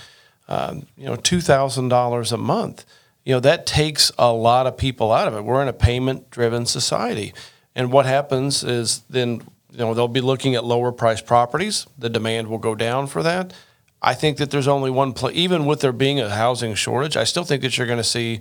Um, 0.47 0.87
you 0.95 1.07
know, 1.07 1.17
two 1.17 1.41
thousand 1.41 1.89
dollars 1.89 2.31
a 2.31 2.37
month. 2.37 2.85
You 3.25 3.33
know, 3.33 3.41
that 3.41 3.65
takes 3.65 4.09
a 4.17 4.31
lot 4.31 4.67
of 4.67 4.77
people 4.77 5.11
out 5.11 5.27
of 5.27 5.33
it. 5.35 5.43
We're 5.43 5.61
in 5.61 5.67
a 5.67 5.73
payment 5.73 6.29
driven 6.29 6.65
society. 6.65 7.33
And 7.75 7.91
what 7.91 8.05
happens 8.05 8.63
is 8.63 9.01
then, 9.09 9.41
you 9.71 9.79
know, 9.79 9.93
they'll 9.93 10.07
be 10.07 10.21
looking 10.21 10.55
at 10.55 10.63
lower 10.63 10.93
priced 10.93 11.25
properties. 11.25 11.87
The 11.97 12.09
demand 12.09 12.47
will 12.47 12.57
go 12.57 12.73
down 12.73 13.07
for 13.07 13.21
that. 13.21 13.53
I 14.01 14.13
think 14.13 14.37
that 14.37 14.49
there's 14.51 14.67
only 14.67 14.89
one 14.89 15.13
place, 15.13 15.35
even 15.35 15.65
with 15.65 15.81
there 15.81 15.91
being 15.91 16.19
a 16.19 16.29
housing 16.29 16.73
shortage, 16.75 17.17
I 17.17 17.23
still 17.25 17.43
think 17.43 17.61
that 17.63 17.77
you're 17.77 17.87
going 17.87 17.97
to 17.97 18.03
see, 18.03 18.39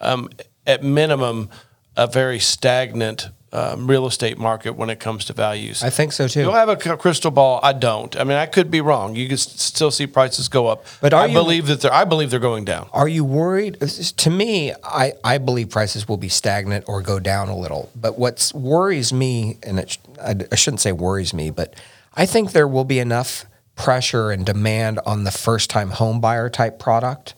um, 0.00 0.28
at 0.66 0.82
minimum, 0.82 1.48
a 1.96 2.06
very 2.06 2.38
stagnant 2.38 3.28
um, 3.50 3.86
real 3.86 4.06
estate 4.06 4.36
market 4.36 4.72
when 4.76 4.90
it 4.90 5.00
comes 5.00 5.24
to 5.24 5.32
values. 5.32 5.82
I 5.82 5.88
think 5.88 6.12
so 6.12 6.28
too. 6.28 6.50
I 6.50 6.58
have 6.58 6.68
a 6.68 6.76
crystal 6.76 7.30
ball? 7.30 7.60
I 7.62 7.72
don't. 7.72 8.14
I 8.20 8.24
mean, 8.24 8.36
I 8.36 8.44
could 8.44 8.70
be 8.70 8.82
wrong. 8.82 9.16
You 9.16 9.26
could 9.26 9.38
still 9.40 9.90
see 9.90 10.06
prices 10.06 10.48
go 10.48 10.66
up, 10.66 10.84
But 11.00 11.14
are 11.14 11.22
I 11.22 11.26
you- 11.26 11.32
believe 11.32 11.66
that 11.68 11.80
they're. 11.80 11.92
I 11.92 12.04
believe 12.04 12.30
they're 12.30 12.38
going 12.40 12.66
down. 12.66 12.90
Are 12.92 13.08
you 13.08 13.24
worried? 13.24 13.78
To 13.80 14.28
me, 14.30 14.74
I, 14.84 15.14
I 15.24 15.38
believe 15.38 15.70
prices 15.70 16.06
will 16.06 16.18
be 16.18 16.28
stagnant 16.28 16.84
or 16.86 17.00
go 17.00 17.18
down 17.18 17.48
a 17.48 17.56
little. 17.56 17.90
But 17.96 18.18
what 18.18 18.52
worries 18.54 19.14
me, 19.14 19.56
and 19.62 19.78
it, 19.78 19.96
I, 20.22 20.34
I 20.52 20.54
shouldn't 20.54 20.82
say 20.82 20.92
worries 20.92 21.32
me, 21.32 21.48
but 21.50 21.72
I 22.14 22.26
think 22.26 22.52
there 22.52 22.68
will 22.68 22.84
be 22.84 22.98
enough 22.98 23.46
pressure 23.78 24.30
and 24.30 24.44
demand 24.44 25.00
on 25.06 25.24
the 25.24 25.30
first 25.30 25.70
time 25.70 25.90
home 25.90 26.20
buyer 26.20 26.50
type 26.50 26.78
product 26.78 27.34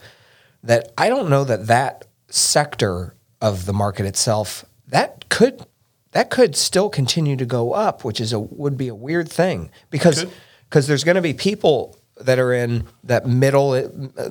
that 0.62 0.92
I 0.98 1.08
don't 1.08 1.30
know 1.30 1.44
that 1.44 1.68
that 1.68 2.06
sector 2.28 3.14
of 3.40 3.66
the 3.66 3.72
market 3.72 4.06
itself 4.06 4.64
that 4.88 5.28
could 5.28 5.64
that 6.12 6.30
could 6.30 6.56
still 6.56 6.90
continue 6.90 7.36
to 7.36 7.46
go 7.46 7.72
up, 7.72 8.04
which 8.04 8.20
is 8.20 8.32
a 8.32 8.40
would 8.40 8.76
be 8.76 8.88
a 8.88 8.94
weird 8.94 9.28
thing 9.28 9.70
because 9.90 10.26
because 10.68 10.86
there's 10.86 11.04
going 11.04 11.16
to 11.16 11.22
be 11.22 11.34
people 11.34 11.96
that 12.20 12.38
are 12.38 12.52
in 12.52 12.86
that 13.04 13.26
middle 13.26 13.72
uh, 13.72 13.88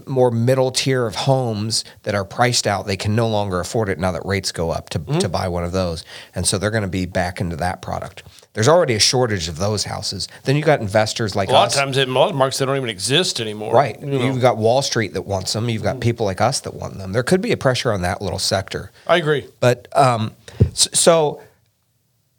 more 0.08 0.31
middle 0.31 0.72
tier 0.72 1.05
of 1.08 1.15
homes 1.15 1.84
that 2.03 2.15
are 2.15 2.24
priced 2.25 2.67
out 2.67 2.86
they 2.88 2.98
can 2.98 3.15
no 3.15 3.27
longer 3.27 3.60
afford 3.60 3.89
it 3.89 3.98
now 4.00 4.12
that 4.12 4.25
rates 4.25 4.51
go 4.51 4.72
up 4.72 4.89
to, 4.89 5.00
Mm-hmm. 5.00 5.19
to 5.19 5.29
buy 5.29 5.48
one 5.48 5.63
of 5.63 5.72
those. 5.72 6.03
And 6.36 6.46
so 6.46 6.58
they're 6.58 6.72
going 6.72 6.84
to 6.84 6.88
be 6.89 7.05
back 7.05 7.41
into 7.41 7.55
that 7.55 7.81
product. 7.81 8.24
There's 8.53 8.67
already 8.67 8.93
a 8.96 9.00
shortage 9.00 9.48
of 9.48 9.58
those 9.58 9.86
houses. 9.86 10.27
Then 10.43 10.55
you 10.55 10.62
got 10.63 10.81
investors 10.81 11.36
like 11.36 11.50
A 11.50 11.53
lot 11.53 11.67
us 11.67 11.75
of 11.75 11.79
times, 11.81 11.98
in 11.98 12.10
markets, 12.10 12.58
they 12.60 12.65
don't 12.65 12.75
even 12.77 12.89
exist 12.89 13.39
anymore. 13.39 13.74
right. 13.74 14.00
You 14.00 14.08
know, 14.08 14.25
you've 14.25 14.41
got 14.41 14.58
wall 14.58 14.81
street 14.81 15.13
that 15.13 15.24
wants 15.24 15.53
them. 15.53 15.69
You've 15.69 15.84
got 15.84 16.00
people 16.00 16.25
like 16.25 16.41
us 16.41 16.60
that 16.62 16.74
want 16.74 16.98
them. 16.98 17.12
There 17.13 17.24
could 17.24 17.41
be 17.41 17.51
a 17.51 17.58
pressure 17.58 17.91
on 17.91 18.01
that 18.01 18.22
little 18.22 18.39
sector. 18.39 18.91
I 19.08 19.17
agree. 19.17 19.48
but 19.60 19.88
um, 19.98 20.36
so, 20.74 21.41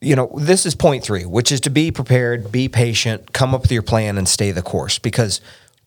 you 0.00 0.16
know, 0.16 0.30
this 0.36 0.64
is 0.66 0.74
point 0.74 1.04
three, 1.04 1.24
which 1.24 1.52
is 1.52 1.60
to 1.60 1.70
be 1.70 1.90
prepared, 1.90 2.50
be 2.50 2.68
patient, 2.68 3.32
come 3.32 3.54
up 3.54 3.62
with 3.62 3.72
your 3.72 3.82
plan, 3.82 4.16
and 4.18 4.28
stay 4.28 4.50
the 4.50 4.62
course. 4.62 4.98
Because 4.98 5.40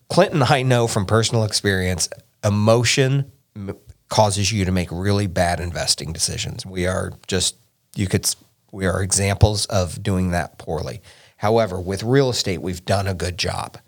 Clinton, 0.08 0.42
I 0.42 0.62
know 0.62 0.86
from 0.86 1.06
personal 1.06 1.44
experience, 1.44 2.08
emotion 2.44 3.32
m- 3.56 3.76
causes 4.08 4.52
you 4.52 4.64
to 4.64 4.72
make 4.72 4.88
really 4.92 5.26
bad 5.26 5.60
investing 5.60 6.12
decisions. 6.12 6.64
We 6.64 6.86
are 6.86 7.12
just 7.26 7.56
you 7.96 8.06
could, 8.06 8.28
we 8.72 8.86
are 8.86 9.02
examples 9.02 9.66
of 9.66 10.02
doing 10.02 10.30
that 10.30 10.58
poorly. 10.58 11.00
However, 11.36 11.80
with 11.80 12.02
real 12.02 12.30
estate, 12.30 12.60
we've 12.62 12.84
done 12.84 13.06
a 13.06 13.14
good 13.14 13.38
job. 13.38 13.78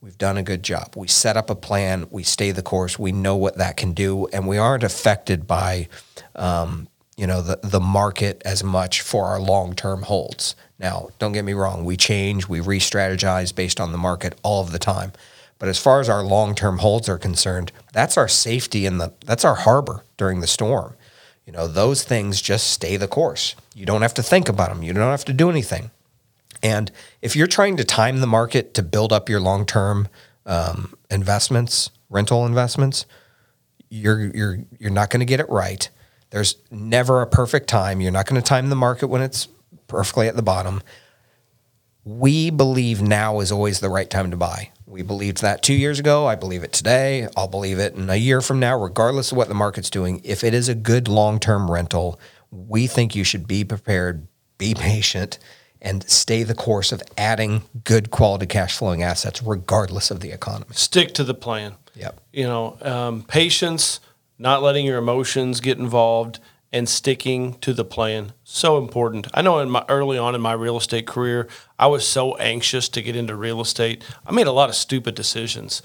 We've 0.00 0.18
done 0.18 0.36
a 0.36 0.42
good 0.42 0.62
job. 0.62 0.94
We 0.96 1.08
set 1.08 1.36
up 1.36 1.50
a 1.50 1.54
plan. 1.54 2.06
We 2.10 2.22
stay 2.22 2.50
the 2.50 2.62
course. 2.62 2.98
We 2.98 3.12
know 3.12 3.36
what 3.36 3.58
that 3.58 3.76
can 3.76 3.92
do, 3.92 4.26
and 4.28 4.46
we 4.46 4.58
aren't 4.58 4.84
affected 4.84 5.46
by, 5.46 5.88
um, 6.34 6.88
you 7.16 7.26
know, 7.26 7.40
the 7.40 7.58
the 7.62 7.80
market 7.80 8.42
as 8.44 8.62
much 8.62 9.00
for 9.00 9.26
our 9.26 9.40
long 9.40 9.74
term 9.74 10.02
holds. 10.02 10.54
Now, 10.78 11.08
don't 11.18 11.32
get 11.32 11.44
me 11.44 11.54
wrong. 11.54 11.84
We 11.84 11.96
change. 11.96 12.48
We 12.48 12.60
re-strategize 12.60 13.54
based 13.54 13.80
on 13.80 13.92
the 13.92 13.98
market 13.98 14.38
all 14.42 14.62
of 14.62 14.72
the 14.72 14.78
time. 14.78 15.12
But 15.58 15.70
as 15.70 15.78
far 15.78 16.00
as 16.00 16.08
our 16.08 16.22
long 16.22 16.54
term 16.54 16.78
holds 16.78 17.08
are 17.08 17.18
concerned, 17.18 17.72
that's 17.92 18.18
our 18.18 18.28
safety 18.28 18.84
and 18.86 19.00
the 19.00 19.12
that's 19.24 19.44
our 19.44 19.54
harbor 19.54 20.04
during 20.16 20.40
the 20.40 20.46
storm. 20.46 20.94
You 21.46 21.52
know, 21.52 21.66
those 21.66 22.02
things 22.02 22.42
just 22.42 22.68
stay 22.68 22.96
the 22.96 23.08
course. 23.08 23.54
You 23.74 23.86
don't 23.86 24.02
have 24.02 24.14
to 24.14 24.22
think 24.22 24.48
about 24.48 24.68
them. 24.70 24.82
You 24.82 24.92
don't 24.92 25.10
have 25.10 25.24
to 25.26 25.32
do 25.32 25.48
anything. 25.48 25.90
And 26.62 26.90
if 27.22 27.36
you're 27.36 27.46
trying 27.46 27.76
to 27.76 27.84
time 27.84 28.20
the 28.20 28.26
market 28.26 28.74
to 28.74 28.82
build 28.82 29.12
up 29.12 29.28
your 29.28 29.40
long 29.40 29.64
term 29.64 30.08
um, 30.44 30.94
investments, 31.10 31.90
rental 32.10 32.44
investments, 32.44 33.06
you're 33.88 34.26
you're 34.34 34.58
you're 34.78 34.90
not 34.90 35.10
going 35.10 35.20
to 35.20 35.26
get 35.26 35.40
it 35.40 35.48
right. 35.48 35.88
There's 36.30 36.56
never 36.70 37.22
a 37.22 37.26
perfect 37.26 37.68
time. 37.68 38.00
You're 38.00 38.12
not 38.12 38.26
going 38.26 38.40
to 38.40 38.46
time 38.46 38.68
the 38.68 38.76
market 38.76 39.08
when 39.08 39.22
it's 39.22 39.48
perfectly 39.86 40.28
at 40.28 40.36
the 40.36 40.42
bottom. 40.42 40.82
We 42.04 42.50
believe 42.50 43.02
now 43.02 43.40
is 43.40 43.50
always 43.50 43.80
the 43.80 43.88
right 43.88 44.08
time 44.08 44.30
to 44.30 44.36
buy. 44.36 44.70
We 44.86 45.02
believed 45.02 45.42
that 45.42 45.62
two 45.62 45.74
years 45.74 45.98
ago. 45.98 46.26
I 46.26 46.36
believe 46.36 46.62
it 46.62 46.72
today. 46.72 47.28
I'll 47.36 47.48
believe 47.48 47.78
it 47.78 47.94
in 47.94 48.08
a 48.08 48.16
year 48.16 48.40
from 48.40 48.60
now, 48.60 48.80
regardless 48.80 49.32
of 49.32 49.38
what 49.38 49.48
the 49.48 49.54
market's 49.54 49.90
doing. 49.90 50.20
If 50.24 50.44
it 50.44 50.54
is 50.54 50.68
a 50.68 50.74
good 50.74 51.08
long 51.08 51.40
term 51.40 51.70
rental, 51.70 52.20
we 52.50 52.86
think 52.86 53.16
you 53.16 53.24
should 53.24 53.48
be 53.48 53.64
prepared, 53.64 54.28
be 54.58 54.74
patient, 54.74 55.38
and 55.82 56.08
stay 56.08 56.42
the 56.44 56.54
course 56.54 56.92
of 56.92 57.02
adding 57.18 57.62
good 57.84 58.10
quality 58.10 58.46
cash 58.46 58.76
flowing 58.76 59.02
assets 59.02 59.42
regardless 59.42 60.10
of 60.10 60.20
the 60.20 60.30
economy. 60.30 60.70
Stick 60.72 61.12
to 61.14 61.24
the 61.24 61.34
plan. 61.34 61.74
Yep. 61.94 62.20
You 62.32 62.44
know, 62.44 62.78
um, 62.82 63.22
patience, 63.22 64.00
not 64.38 64.62
letting 64.62 64.86
your 64.86 64.98
emotions 64.98 65.60
get 65.60 65.78
involved, 65.78 66.40
and 66.72 66.88
sticking 66.88 67.54
to 67.54 67.72
the 67.72 67.84
plan 67.84 68.32
so 68.44 68.76
important. 68.76 69.28
I 69.32 69.40
know 69.40 69.60
in 69.60 69.70
my 69.70 69.84
early 69.88 70.18
on 70.18 70.34
in 70.34 70.40
my 70.40 70.52
real 70.52 70.76
estate 70.76 71.06
career, 71.06 71.48
I 71.78 71.86
was 71.86 72.06
so 72.06 72.36
anxious 72.36 72.88
to 72.90 73.02
get 73.02 73.16
into 73.16 73.34
real 73.34 73.60
estate. 73.60 74.04
I 74.26 74.32
made 74.32 74.46
a 74.46 74.52
lot 74.52 74.68
of 74.68 74.74
stupid 74.74 75.14
decisions. 75.14 75.80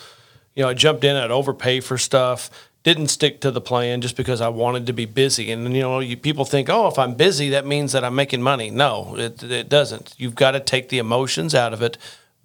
You 0.55 0.63
know, 0.63 0.69
I 0.69 0.73
jumped 0.73 1.03
in, 1.03 1.15
I'd 1.15 1.31
overpay 1.31 1.79
for 1.79 1.97
stuff, 1.97 2.49
didn't 2.83 3.07
stick 3.07 3.39
to 3.41 3.51
the 3.51 3.61
plan 3.61 4.01
just 4.01 4.17
because 4.17 4.41
I 4.41 4.49
wanted 4.49 4.87
to 4.87 4.93
be 4.93 5.05
busy. 5.05 5.51
And 5.51 5.73
you 5.73 5.81
know, 5.81 5.99
you, 5.99 6.17
people 6.17 6.45
think, 6.45 6.67
oh, 6.69 6.87
if 6.87 6.97
I'm 6.97 7.13
busy, 7.13 7.49
that 7.49 7.65
means 7.65 7.91
that 7.93 8.03
I'm 8.03 8.15
making 8.15 8.41
money. 8.41 8.69
No, 8.69 9.15
it, 9.17 9.43
it 9.43 9.69
doesn't. 9.69 10.15
You've 10.17 10.35
got 10.35 10.51
to 10.51 10.59
take 10.59 10.89
the 10.89 10.97
emotions 10.97 11.53
out 11.53 11.73
of 11.73 11.81
it. 11.81 11.97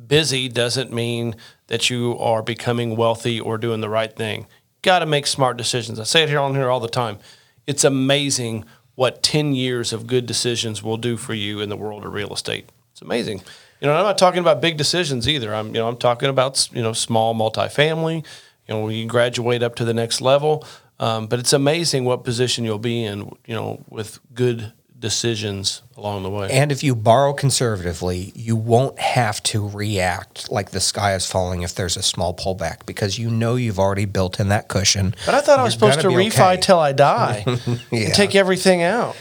Busy 0.07 0.49
doesn't 0.49 0.93
mean 0.93 1.35
that 1.69 1.89
you 1.89 2.17
are 2.19 2.43
becoming 2.43 2.97
wealthy 2.97 3.41
or 3.41 3.57
doing 3.57 3.81
the 3.81 3.89
right 3.89 4.15
thing. 4.15 4.47
Got 4.87 5.01
to 5.01 5.07
make 5.07 5.27
smart 5.27 5.57
decisions. 5.57 5.99
I 5.99 6.05
say 6.05 6.23
it 6.23 6.29
here 6.29 6.39
on 6.39 6.55
here 6.55 6.71
all 6.71 6.79
the 6.79 6.89
time. 6.89 7.19
It's 7.67 7.83
amazing 7.83 8.65
what 8.95 9.21
10 9.21 9.53
years 9.53 9.93
of 9.93 10.07
good 10.07 10.27
decisions 10.27 10.81
will 10.81 10.97
do 10.97 11.17
for 11.17 11.35
you 11.35 11.59
in 11.59 11.71
the 11.71 11.77
world 11.77 12.05
of 12.05 12.13
real 12.13 12.33
estate. 12.33 12.69
It's 12.93 13.03
amazing. 13.03 13.43
You 13.81 13.89
know, 13.89 13.97
I'm 13.97 14.05
not 14.05 14.17
talking 14.17 14.39
about 14.39 14.61
big 14.61 14.77
decisions 14.77 15.29
either. 15.29 15.53
I'm, 15.53 15.75
you 15.75 15.81
know, 15.81 15.89
I'm 15.89 15.97
talking 15.97 16.29
about, 16.29 16.69
you 16.73 16.83
know, 16.85 16.93
small 16.93 17.35
multifamily, 17.35 18.25
you 18.69 18.75
know, 18.75 18.89
you 18.89 19.07
graduate 19.07 19.61
up 19.61 19.75
to 19.75 19.85
the 19.85 19.93
next 19.93 20.21
level. 20.21 20.65
Um, 21.01 21.27
but 21.27 21.41
it's 21.41 21.53
amazing 21.53 22.05
what 22.05 22.23
position 22.23 22.65
you'll 22.65 22.79
be 22.79 23.03
in, 23.03 23.37
you 23.45 23.57
know, 23.57 23.85
with 23.91 24.21
good 24.35 24.73
decisions 24.99 25.83
along 25.97 26.23
the 26.23 26.31
way. 26.31 26.51
And 26.51 26.73
if 26.73 26.83
you 26.83 26.95
borrow 26.95 27.33
conservatively, 27.33 28.33
you 28.35 28.57
won't 28.57 28.99
have 28.99 29.43
to 29.45 29.69
react 29.69 30.51
like 30.51 30.71
the 30.71 30.81
sky 30.81 31.15
is 31.15 31.27
falling 31.27 31.63
if 31.63 31.75
there's 31.75 31.97
a 31.97 32.03
small 32.03 32.35
pullback 32.35 32.87
because 32.87 33.19
you 33.19 33.31
know 33.31 33.57
you've 33.57 33.79
already 33.79 34.05
built 34.05 34.41
in 34.41 34.49
that 34.49 34.69
cushion. 34.69 35.15
But 35.25 35.35
I 35.35 35.41
thought 35.41 35.59
I 35.59 35.63
was 35.65 35.75
You're 35.75 35.93
supposed 35.93 36.01
to 36.01 36.09
gonna 36.09 36.19
refi 36.25 36.53
okay. 36.55 36.61
till 36.61 36.79
I 36.79 36.93
die 37.09 37.45
Yeah. 37.91 38.07
and 38.07 38.15
take 38.15 38.35
everything 38.35 38.83
out. 38.83 39.17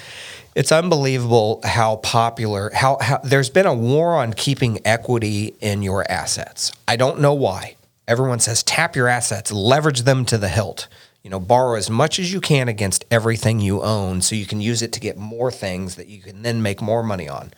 It's 0.55 0.71
unbelievable 0.71 1.59
how 1.65 1.97
popular 1.97 2.71
how, 2.73 2.97
how 3.01 3.17
there's 3.23 3.49
been 3.49 3.65
a 3.65 3.73
war 3.73 4.15
on 4.15 4.33
keeping 4.33 4.79
equity 4.85 5.55
in 5.59 5.81
your 5.83 6.09
assets. 6.09 6.71
I 6.87 6.95
don't 6.95 7.19
know 7.19 7.33
why. 7.33 7.75
Everyone 8.07 8.39
says 8.39 8.63
tap 8.63 8.95
your 8.95 9.07
assets, 9.09 9.51
leverage 9.51 10.03
them 10.03 10.23
to 10.25 10.37
the 10.37 10.47
hilt. 10.47 10.87
You 11.25 11.31
know, 11.31 11.39
borrow 11.39 11.75
as 11.75 11.89
much 11.89 12.19
as 12.19 12.31
you 12.31 12.39
can 12.39 12.67
against 12.67 13.03
everything 13.09 13.59
you 13.59 13.81
own 13.81 14.21
so 14.21 14.35
you 14.35 14.45
can 14.45 14.61
use 14.61 14.83
it 14.83 14.91
to 14.91 14.99
get 14.99 15.17
more 15.17 15.49
things 15.49 15.95
that 15.95 16.05
you 16.05 16.21
can 16.21 16.43
then 16.43 16.61
make 16.61 16.83
more 16.83 17.01
money 17.01 17.27
on. 17.27 17.51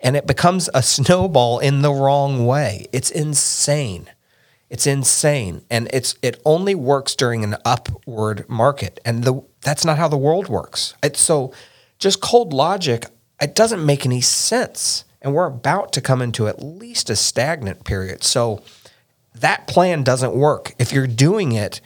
And 0.00 0.14
it 0.14 0.28
becomes 0.28 0.70
a 0.74 0.80
snowball 0.80 1.58
in 1.58 1.82
the 1.82 1.92
wrong 1.92 2.46
way. 2.46 2.86
It's 2.92 3.10
insane. 3.10 4.08
It's 4.68 4.86
insane, 4.86 5.62
and 5.68 5.90
it's 5.92 6.14
it 6.22 6.40
only 6.44 6.76
works 6.76 7.16
during 7.16 7.42
an 7.42 7.56
upward 7.64 8.48
market, 8.48 9.00
and 9.04 9.24
the 9.24 9.42
that's 9.62 9.84
not 9.84 9.98
how 9.98 10.06
the 10.06 10.16
world 10.16 10.46
works. 10.46 10.94
It's 11.02 11.18
so 11.18 11.52
just 11.98 12.20
cold 12.20 12.52
logic. 12.52 13.06
It 13.40 13.56
doesn't 13.56 13.84
make 13.84 14.06
any 14.06 14.20
sense, 14.20 15.04
and 15.20 15.34
we're 15.34 15.46
about 15.46 15.92
to 15.94 16.00
come 16.00 16.22
into 16.22 16.46
at 16.46 16.62
least 16.62 17.10
a 17.10 17.16
stagnant 17.16 17.82
period. 17.82 18.22
So 18.22 18.62
that 19.34 19.66
plan 19.66 20.04
doesn't 20.04 20.32
work. 20.32 20.74
If 20.78 20.92
you're 20.92 21.08
doing 21.08 21.50
it, 21.50 21.80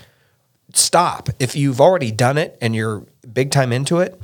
stop. 0.75 1.28
If 1.38 1.57
you've 1.57 1.81
already 1.81 2.11
done 2.11 2.38
it 2.38 2.59
and 2.61 2.75
you're 2.75 3.04
big 3.33 3.50
time 3.50 3.73
into 3.73 3.99
it, 4.00 4.21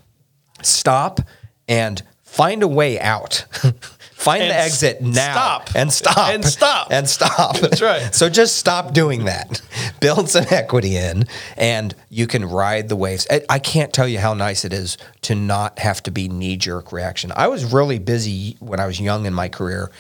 stop 0.63 1.21
and 1.69 2.03
find 2.23 2.63
a 2.63 2.69
way 2.69 3.01
out. 3.01 3.47
find 4.13 4.43
And 4.43 4.51
the 4.51 4.57
exit 4.57 5.01
now 5.01 5.33
stop. 5.33 5.71
and 5.75 5.93
stop 5.93 6.29
And 6.29 6.45
stop. 6.45 6.89
and 6.91 7.09
stop. 7.09 7.57
That's 7.57 7.81
right. 7.81 8.15
So 8.15 8.29
just 8.29 8.57
stop 8.57 8.93
doing 8.93 9.25
that. 9.25 9.63
Build 10.01 10.29
some 10.29 10.45
equity 10.51 10.97
in, 10.97 11.25
and 11.57 11.95
you 12.09 12.27
can 12.27 12.45
ride 12.45 12.89
the 12.89 12.97
waves. 12.97 13.27
I, 13.31 13.43
I 13.49 13.59
can't 13.59 13.93
tell 13.93 14.07
you 14.07 14.19
how 14.19 14.35
nice 14.35 14.65
it 14.65 14.73
is 14.73 14.99
to 15.23 15.35
not 15.35 15.79
have 15.79 16.03
to 16.05 16.11
be 16.11 16.29
knee 16.29 16.57
jerk 16.57 16.93
reaction. 16.93 17.33
I 17.35 17.49
was 17.49 17.73
really 17.73 17.99
busy 17.99 18.57
when 18.61 18.81
I 18.81 18.87
was 18.87 19.01
young 19.01 19.27
in 19.27 19.35
my 19.35 19.49
career. 19.49 19.91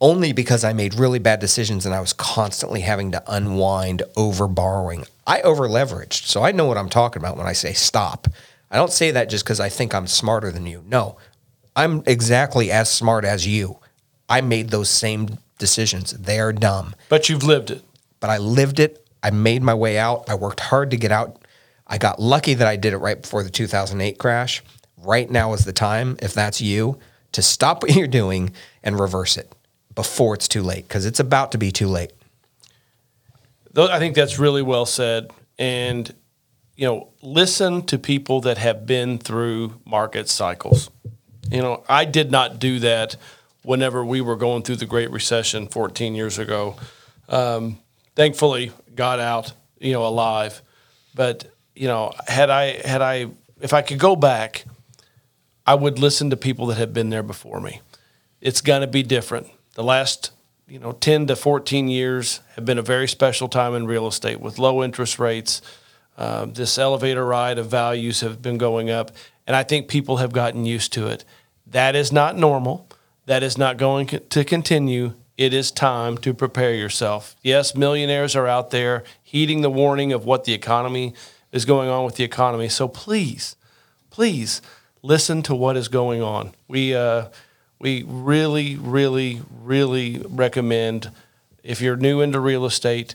Only 0.00 0.32
because 0.32 0.62
I 0.62 0.72
made 0.74 0.94
really 0.94 1.18
bad 1.18 1.40
decisions 1.40 1.86
and 1.86 1.94
I 1.94 2.00
was 2.00 2.12
constantly 2.12 2.82
having 2.82 3.12
to 3.12 3.22
unwind 3.26 4.02
over 4.14 4.46
borrowing. 4.46 5.06
I 5.26 5.40
over 5.40 5.66
leveraged. 5.68 6.26
So 6.26 6.42
I 6.42 6.52
know 6.52 6.66
what 6.66 6.76
I'm 6.76 6.90
talking 6.90 7.22
about 7.22 7.36
when 7.38 7.46
I 7.46 7.54
say 7.54 7.72
stop. 7.72 8.28
I 8.70 8.76
don't 8.76 8.92
say 8.92 9.10
that 9.12 9.30
just 9.30 9.44
because 9.44 9.58
I 9.60 9.70
think 9.70 9.94
I'm 9.94 10.06
smarter 10.06 10.52
than 10.52 10.66
you. 10.66 10.84
No, 10.86 11.16
I'm 11.74 12.02
exactly 12.06 12.70
as 12.70 12.90
smart 12.90 13.24
as 13.24 13.46
you. 13.46 13.78
I 14.28 14.42
made 14.42 14.68
those 14.68 14.90
same 14.90 15.38
decisions. 15.58 16.12
They're 16.12 16.52
dumb, 16.52 16.94
But 17.08 17.28
you've 17.28 17.44
lived 17.44 17.70
it. 17.70 17.82
but 18.20 18.28
I 18.28 18.36
lived 18.38 18.80
it. 18.80 19.06
I 19.22 19.30
made 19.30 19.62
my 19.62 19.74
way 19.74 19.98
out. 19.98 20.28
I 20.28 20.34
worked 20.34 20.60
hard 20.60 20.90
to 20.90 20.96
get 20.98 21.10
out. 21.12 21.38
I 21.86 21.96
got 21.96 22.20
lucky 22.20 22.52
that 22.54 22.66
I 22.68 22.76
did 22.76 22.92
it 22.92 22.98
right 22.98 23.20
before 23.22 23.42
the 23.42 23.50
2008 23.50 24.18
crash. 24.18 24.62
Right 24.98 25.30
now 25.30 25.54
is 25.54 25.64
the 25.64 25.72
time, 25.72 26.16
if 26.20 26.34
that's 26.34 26.60
you, 26.60 26.98
to 27.32 27.40
stop 27.40 27.82
what 27.82 27.94
you're 27.94 28.06
doing 28.08 28.52
and 28.82 29.00
reverse 29.00 29.38
it 29.38 29.50
before 29.96 30.34
it's 30.34 30.46
too 30.46 30.62
late 30.62 30.86
because 30.86 31.04
it's 31.04 31.18
about 31.18 31.50
to 31.50 31.58
be 31.58 31.72
too 31.72 31.88
late. 31.88 32.12
I 33.76 33.98
think 33.98 34.14
that's 34.14 34.38
really 34.38 34.62
well 34.62 34.86
said. 34.86 35.30
And, 35.58 36.14
you 36.76 36.86
know, 36.86 37.08
listen 37.20 37.82
to 37.86 37.98
people 37.98 38.40
that 38.42 38.58
have 38.58 38.86
been 38.86 39.18
through 39.18 39.80
market 39.84 40.28
cycles. 40.28 40.90
You 41.50 41.60
know, 41.60 41.82
I 41.88 42.04
did 42.04 42.30
not 42.30 42.58
do 42.58 42.78
that 42.80 43.16
whenever 43.62 44.04
we 44.04 44.20
were 44.20 44.36
going 44.36 44.62
through 44.62 44.76
the 44.76 44.86
Great 44.86 45.10
Recession 45.10 45.66
14 45.66 46.14
years 46.14 46.38
ago. 46.38 46.76
Um, 47.28 47.78
thankfully, 48.14 48.72
got 48.94 49.18
out, 49.18 49.52
you 49.78 49.92
know, 49.92 50.06
alive. 50.06 50.62
But, 51.14 51.46
you 51.74 51.88
know, 51.88 52.12
had 52.28 52.48
I, 52.48 52.80
had 52.86 53.02
I, 53.02 53.26
if 53.60 53.72
I 53.72 53.82
could 53.82 53.98
go 53.98 54.16
back, 54.16 54.64
I 55.66 55.74
would 55.74 55.98
listen 55.98 56.30
to 56.30 56.36
people 56.36 56.66
that 56.66 56.78
have 56.78 56.94
been 56.94 57.10
there 57.10 57.22
before 57.22 57.60
me. 57.60 57.80
It's 58.40 58.60
going 58.60 58.82
to 58.82 58.86
be 58.86 59.02
different. 59.02 59.48
The 59.76 59.84
last, 59.84 60.30
you 60.66 60.78
know, 60.78 60.92
10 60.92 61.26
to 61.26 61.36
14 61.36 61.88
years 61.88 62.40
have 62.54 62.64
been 62.64 62.78
a 62.78 62.82
very 62.82 63.06
special 63.06 63.46
time 63.46 63.74
in 63.74 63.86
real 63.86 64.06
estate 64.06 64.40
with 64.40 64.58
low 64.58 64.82
interest 64.82 65.18
rates. 65.18 65.60
Uh, 66.16 66.46
this 66.46 66.78
elevator 66.78 67.26
ride 67.26 67.58
of 67.58 67.66
values 67.66 68.22
have 68.22 68.40
been 68.40 68.56
going 68.56 68.88
up, 68.88 69.10
and 69.46 69.54
I 69.54 69.64
think 69.64 69.86
people 69.86 70.16
have 70.16 70.32
gotten 70.32 70.64
used 70.64 70.94
to 70.94 71.08
it. 71.08 71.26
That 71.66 71.94
is 71.94 72.10
not 72.10 72.38
normal. 72.38 72.88
That 73.26 73.42
is 73.42 73.58
not 73.58 73.76
going 73.76 74.06
to 74.06 74.44
continue. 74.46 75.12
It 75.36 75.52
is 75.52 75.70
time 75.70 76.16
to 76.18 76.32
prepare 76.32 76.72
yourself. 76.72 77.36
Yes, 77.42 77.74
millionaires 77.74 78.34
are 78.34 78.46
out 78.46 78.70
there 78.70 79.04
heeding 79.22 79.60
the 79.60 79.70
warning 79.70 80.10
of 80.10 80.24
what 80.24 80.44
the 80.44 80.54
economy 80.54 81.12
is 81.52 81.66
going 81.66 81.90
on 81.90 82.06
with 82.06 82.16
the 82.16 82.24
economy. 82.24 82.70
So 82.70 82.88
please, 82.88 83.56
please 84.08 84.62
listen 85.02 85.42
to 85.42 85.54
what 85.54 85.76
is 85.76 85.88
going 85.88 86.22
on. 86.22 86.54
We 86.66 86.94
uh, 86.94 87.26
we 87.78 88.04
really, 88.06 88.76
really, 88.76 89.42
really 89.62 90.24
recommend 90.28 91.10
if 91.62 91.80
you're 91.80 91.96
new 91.96 92.20
into 92.20 92.40
real 92.40 92.64
estate, 92.64 93.14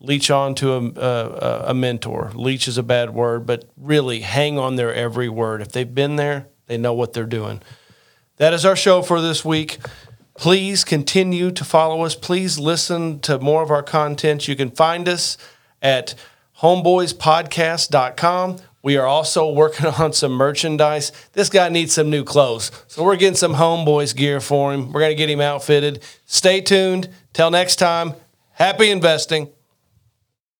leech 0.00 0.30
on 0.30 0.54
to 0.56 0.74
a, 0.74 0.84
a, 1.00 1.64
a 1.68 1.74
mentor. 1.74 2.30
Leech 2.34 2.68
is 2.68 2.78
a 2.78 2.82
bad 2.82 3.14
word, 3.14 3.46
but 3.46 3.64
really 3.76 4.20
hang 4.20 4.58
on 4.58 4.76
their 4.76 4.94
every 4.94 5.28
word. 5.28 5.60
If 5.60 5.72
they've 5.72 5.94
been 5.94 6.16
there, 6.16 6.46
they 6.66 6.76
know 6.76 6.92
what 6.92 7.12
they're 7.12 7.24
doing. 7.24 7.60
That 8.36 8.52
is 8.52 8.64
our 8.64 8.76
show 8.76 9.02
for 9.02 9.20
this 9.20 9.44
week. 9.44 9.78
Please 10.36 10.84
continue 10.84 11.50
to 11.50 11.64
follow 11.64 12.04
us. 12.04 12.14
Please 12.14 12.60
listen 12.60 13.18
to 13.20 13.40
more 13.40 13.62
of 13.62 13.72
our 13.72 13.82
content. 13.82 14.46
You 14.46 14.54
can 14.54 14.70
find 14.70 15.08
us 15.08 15.36
at 15.82 16.14
homeboyspodcast.com. 16.60 18.58
We 18.82 18.96
are 18.96 19.06
also 19.06 19.50
working 19.50 19.86
on 19.98 20.12
some 20.12 20.32
merchandise. 20.32 21.12
This 21.32 21.48
guy 21.48 21.68
needs 21.68 21.92
some 21.92 22.10
new 22.10 22.24
clothes. 22.24 22.70
So 22.86 23.04
we're 23.04 23.16
getting 23.16 23.36
some 23.36 23.54
homeboys 23.54 24.14
gear 24.14 24.40
for 24.40 24.72
him. 24.72 24.92
We're 24.92 25.00
going 25.00 25.12
to 25.12 25.16
get 25.16 25.30
him 25.30 25.40
outfitted. 25.40 26.02
Stay 26.26 26.60
tuned. 26.60 27.08
Till 27.32 27.50
next 27.50 27.76
time, 27.76 28.14
happy 28.52 28.90
investing. 28.90 29.50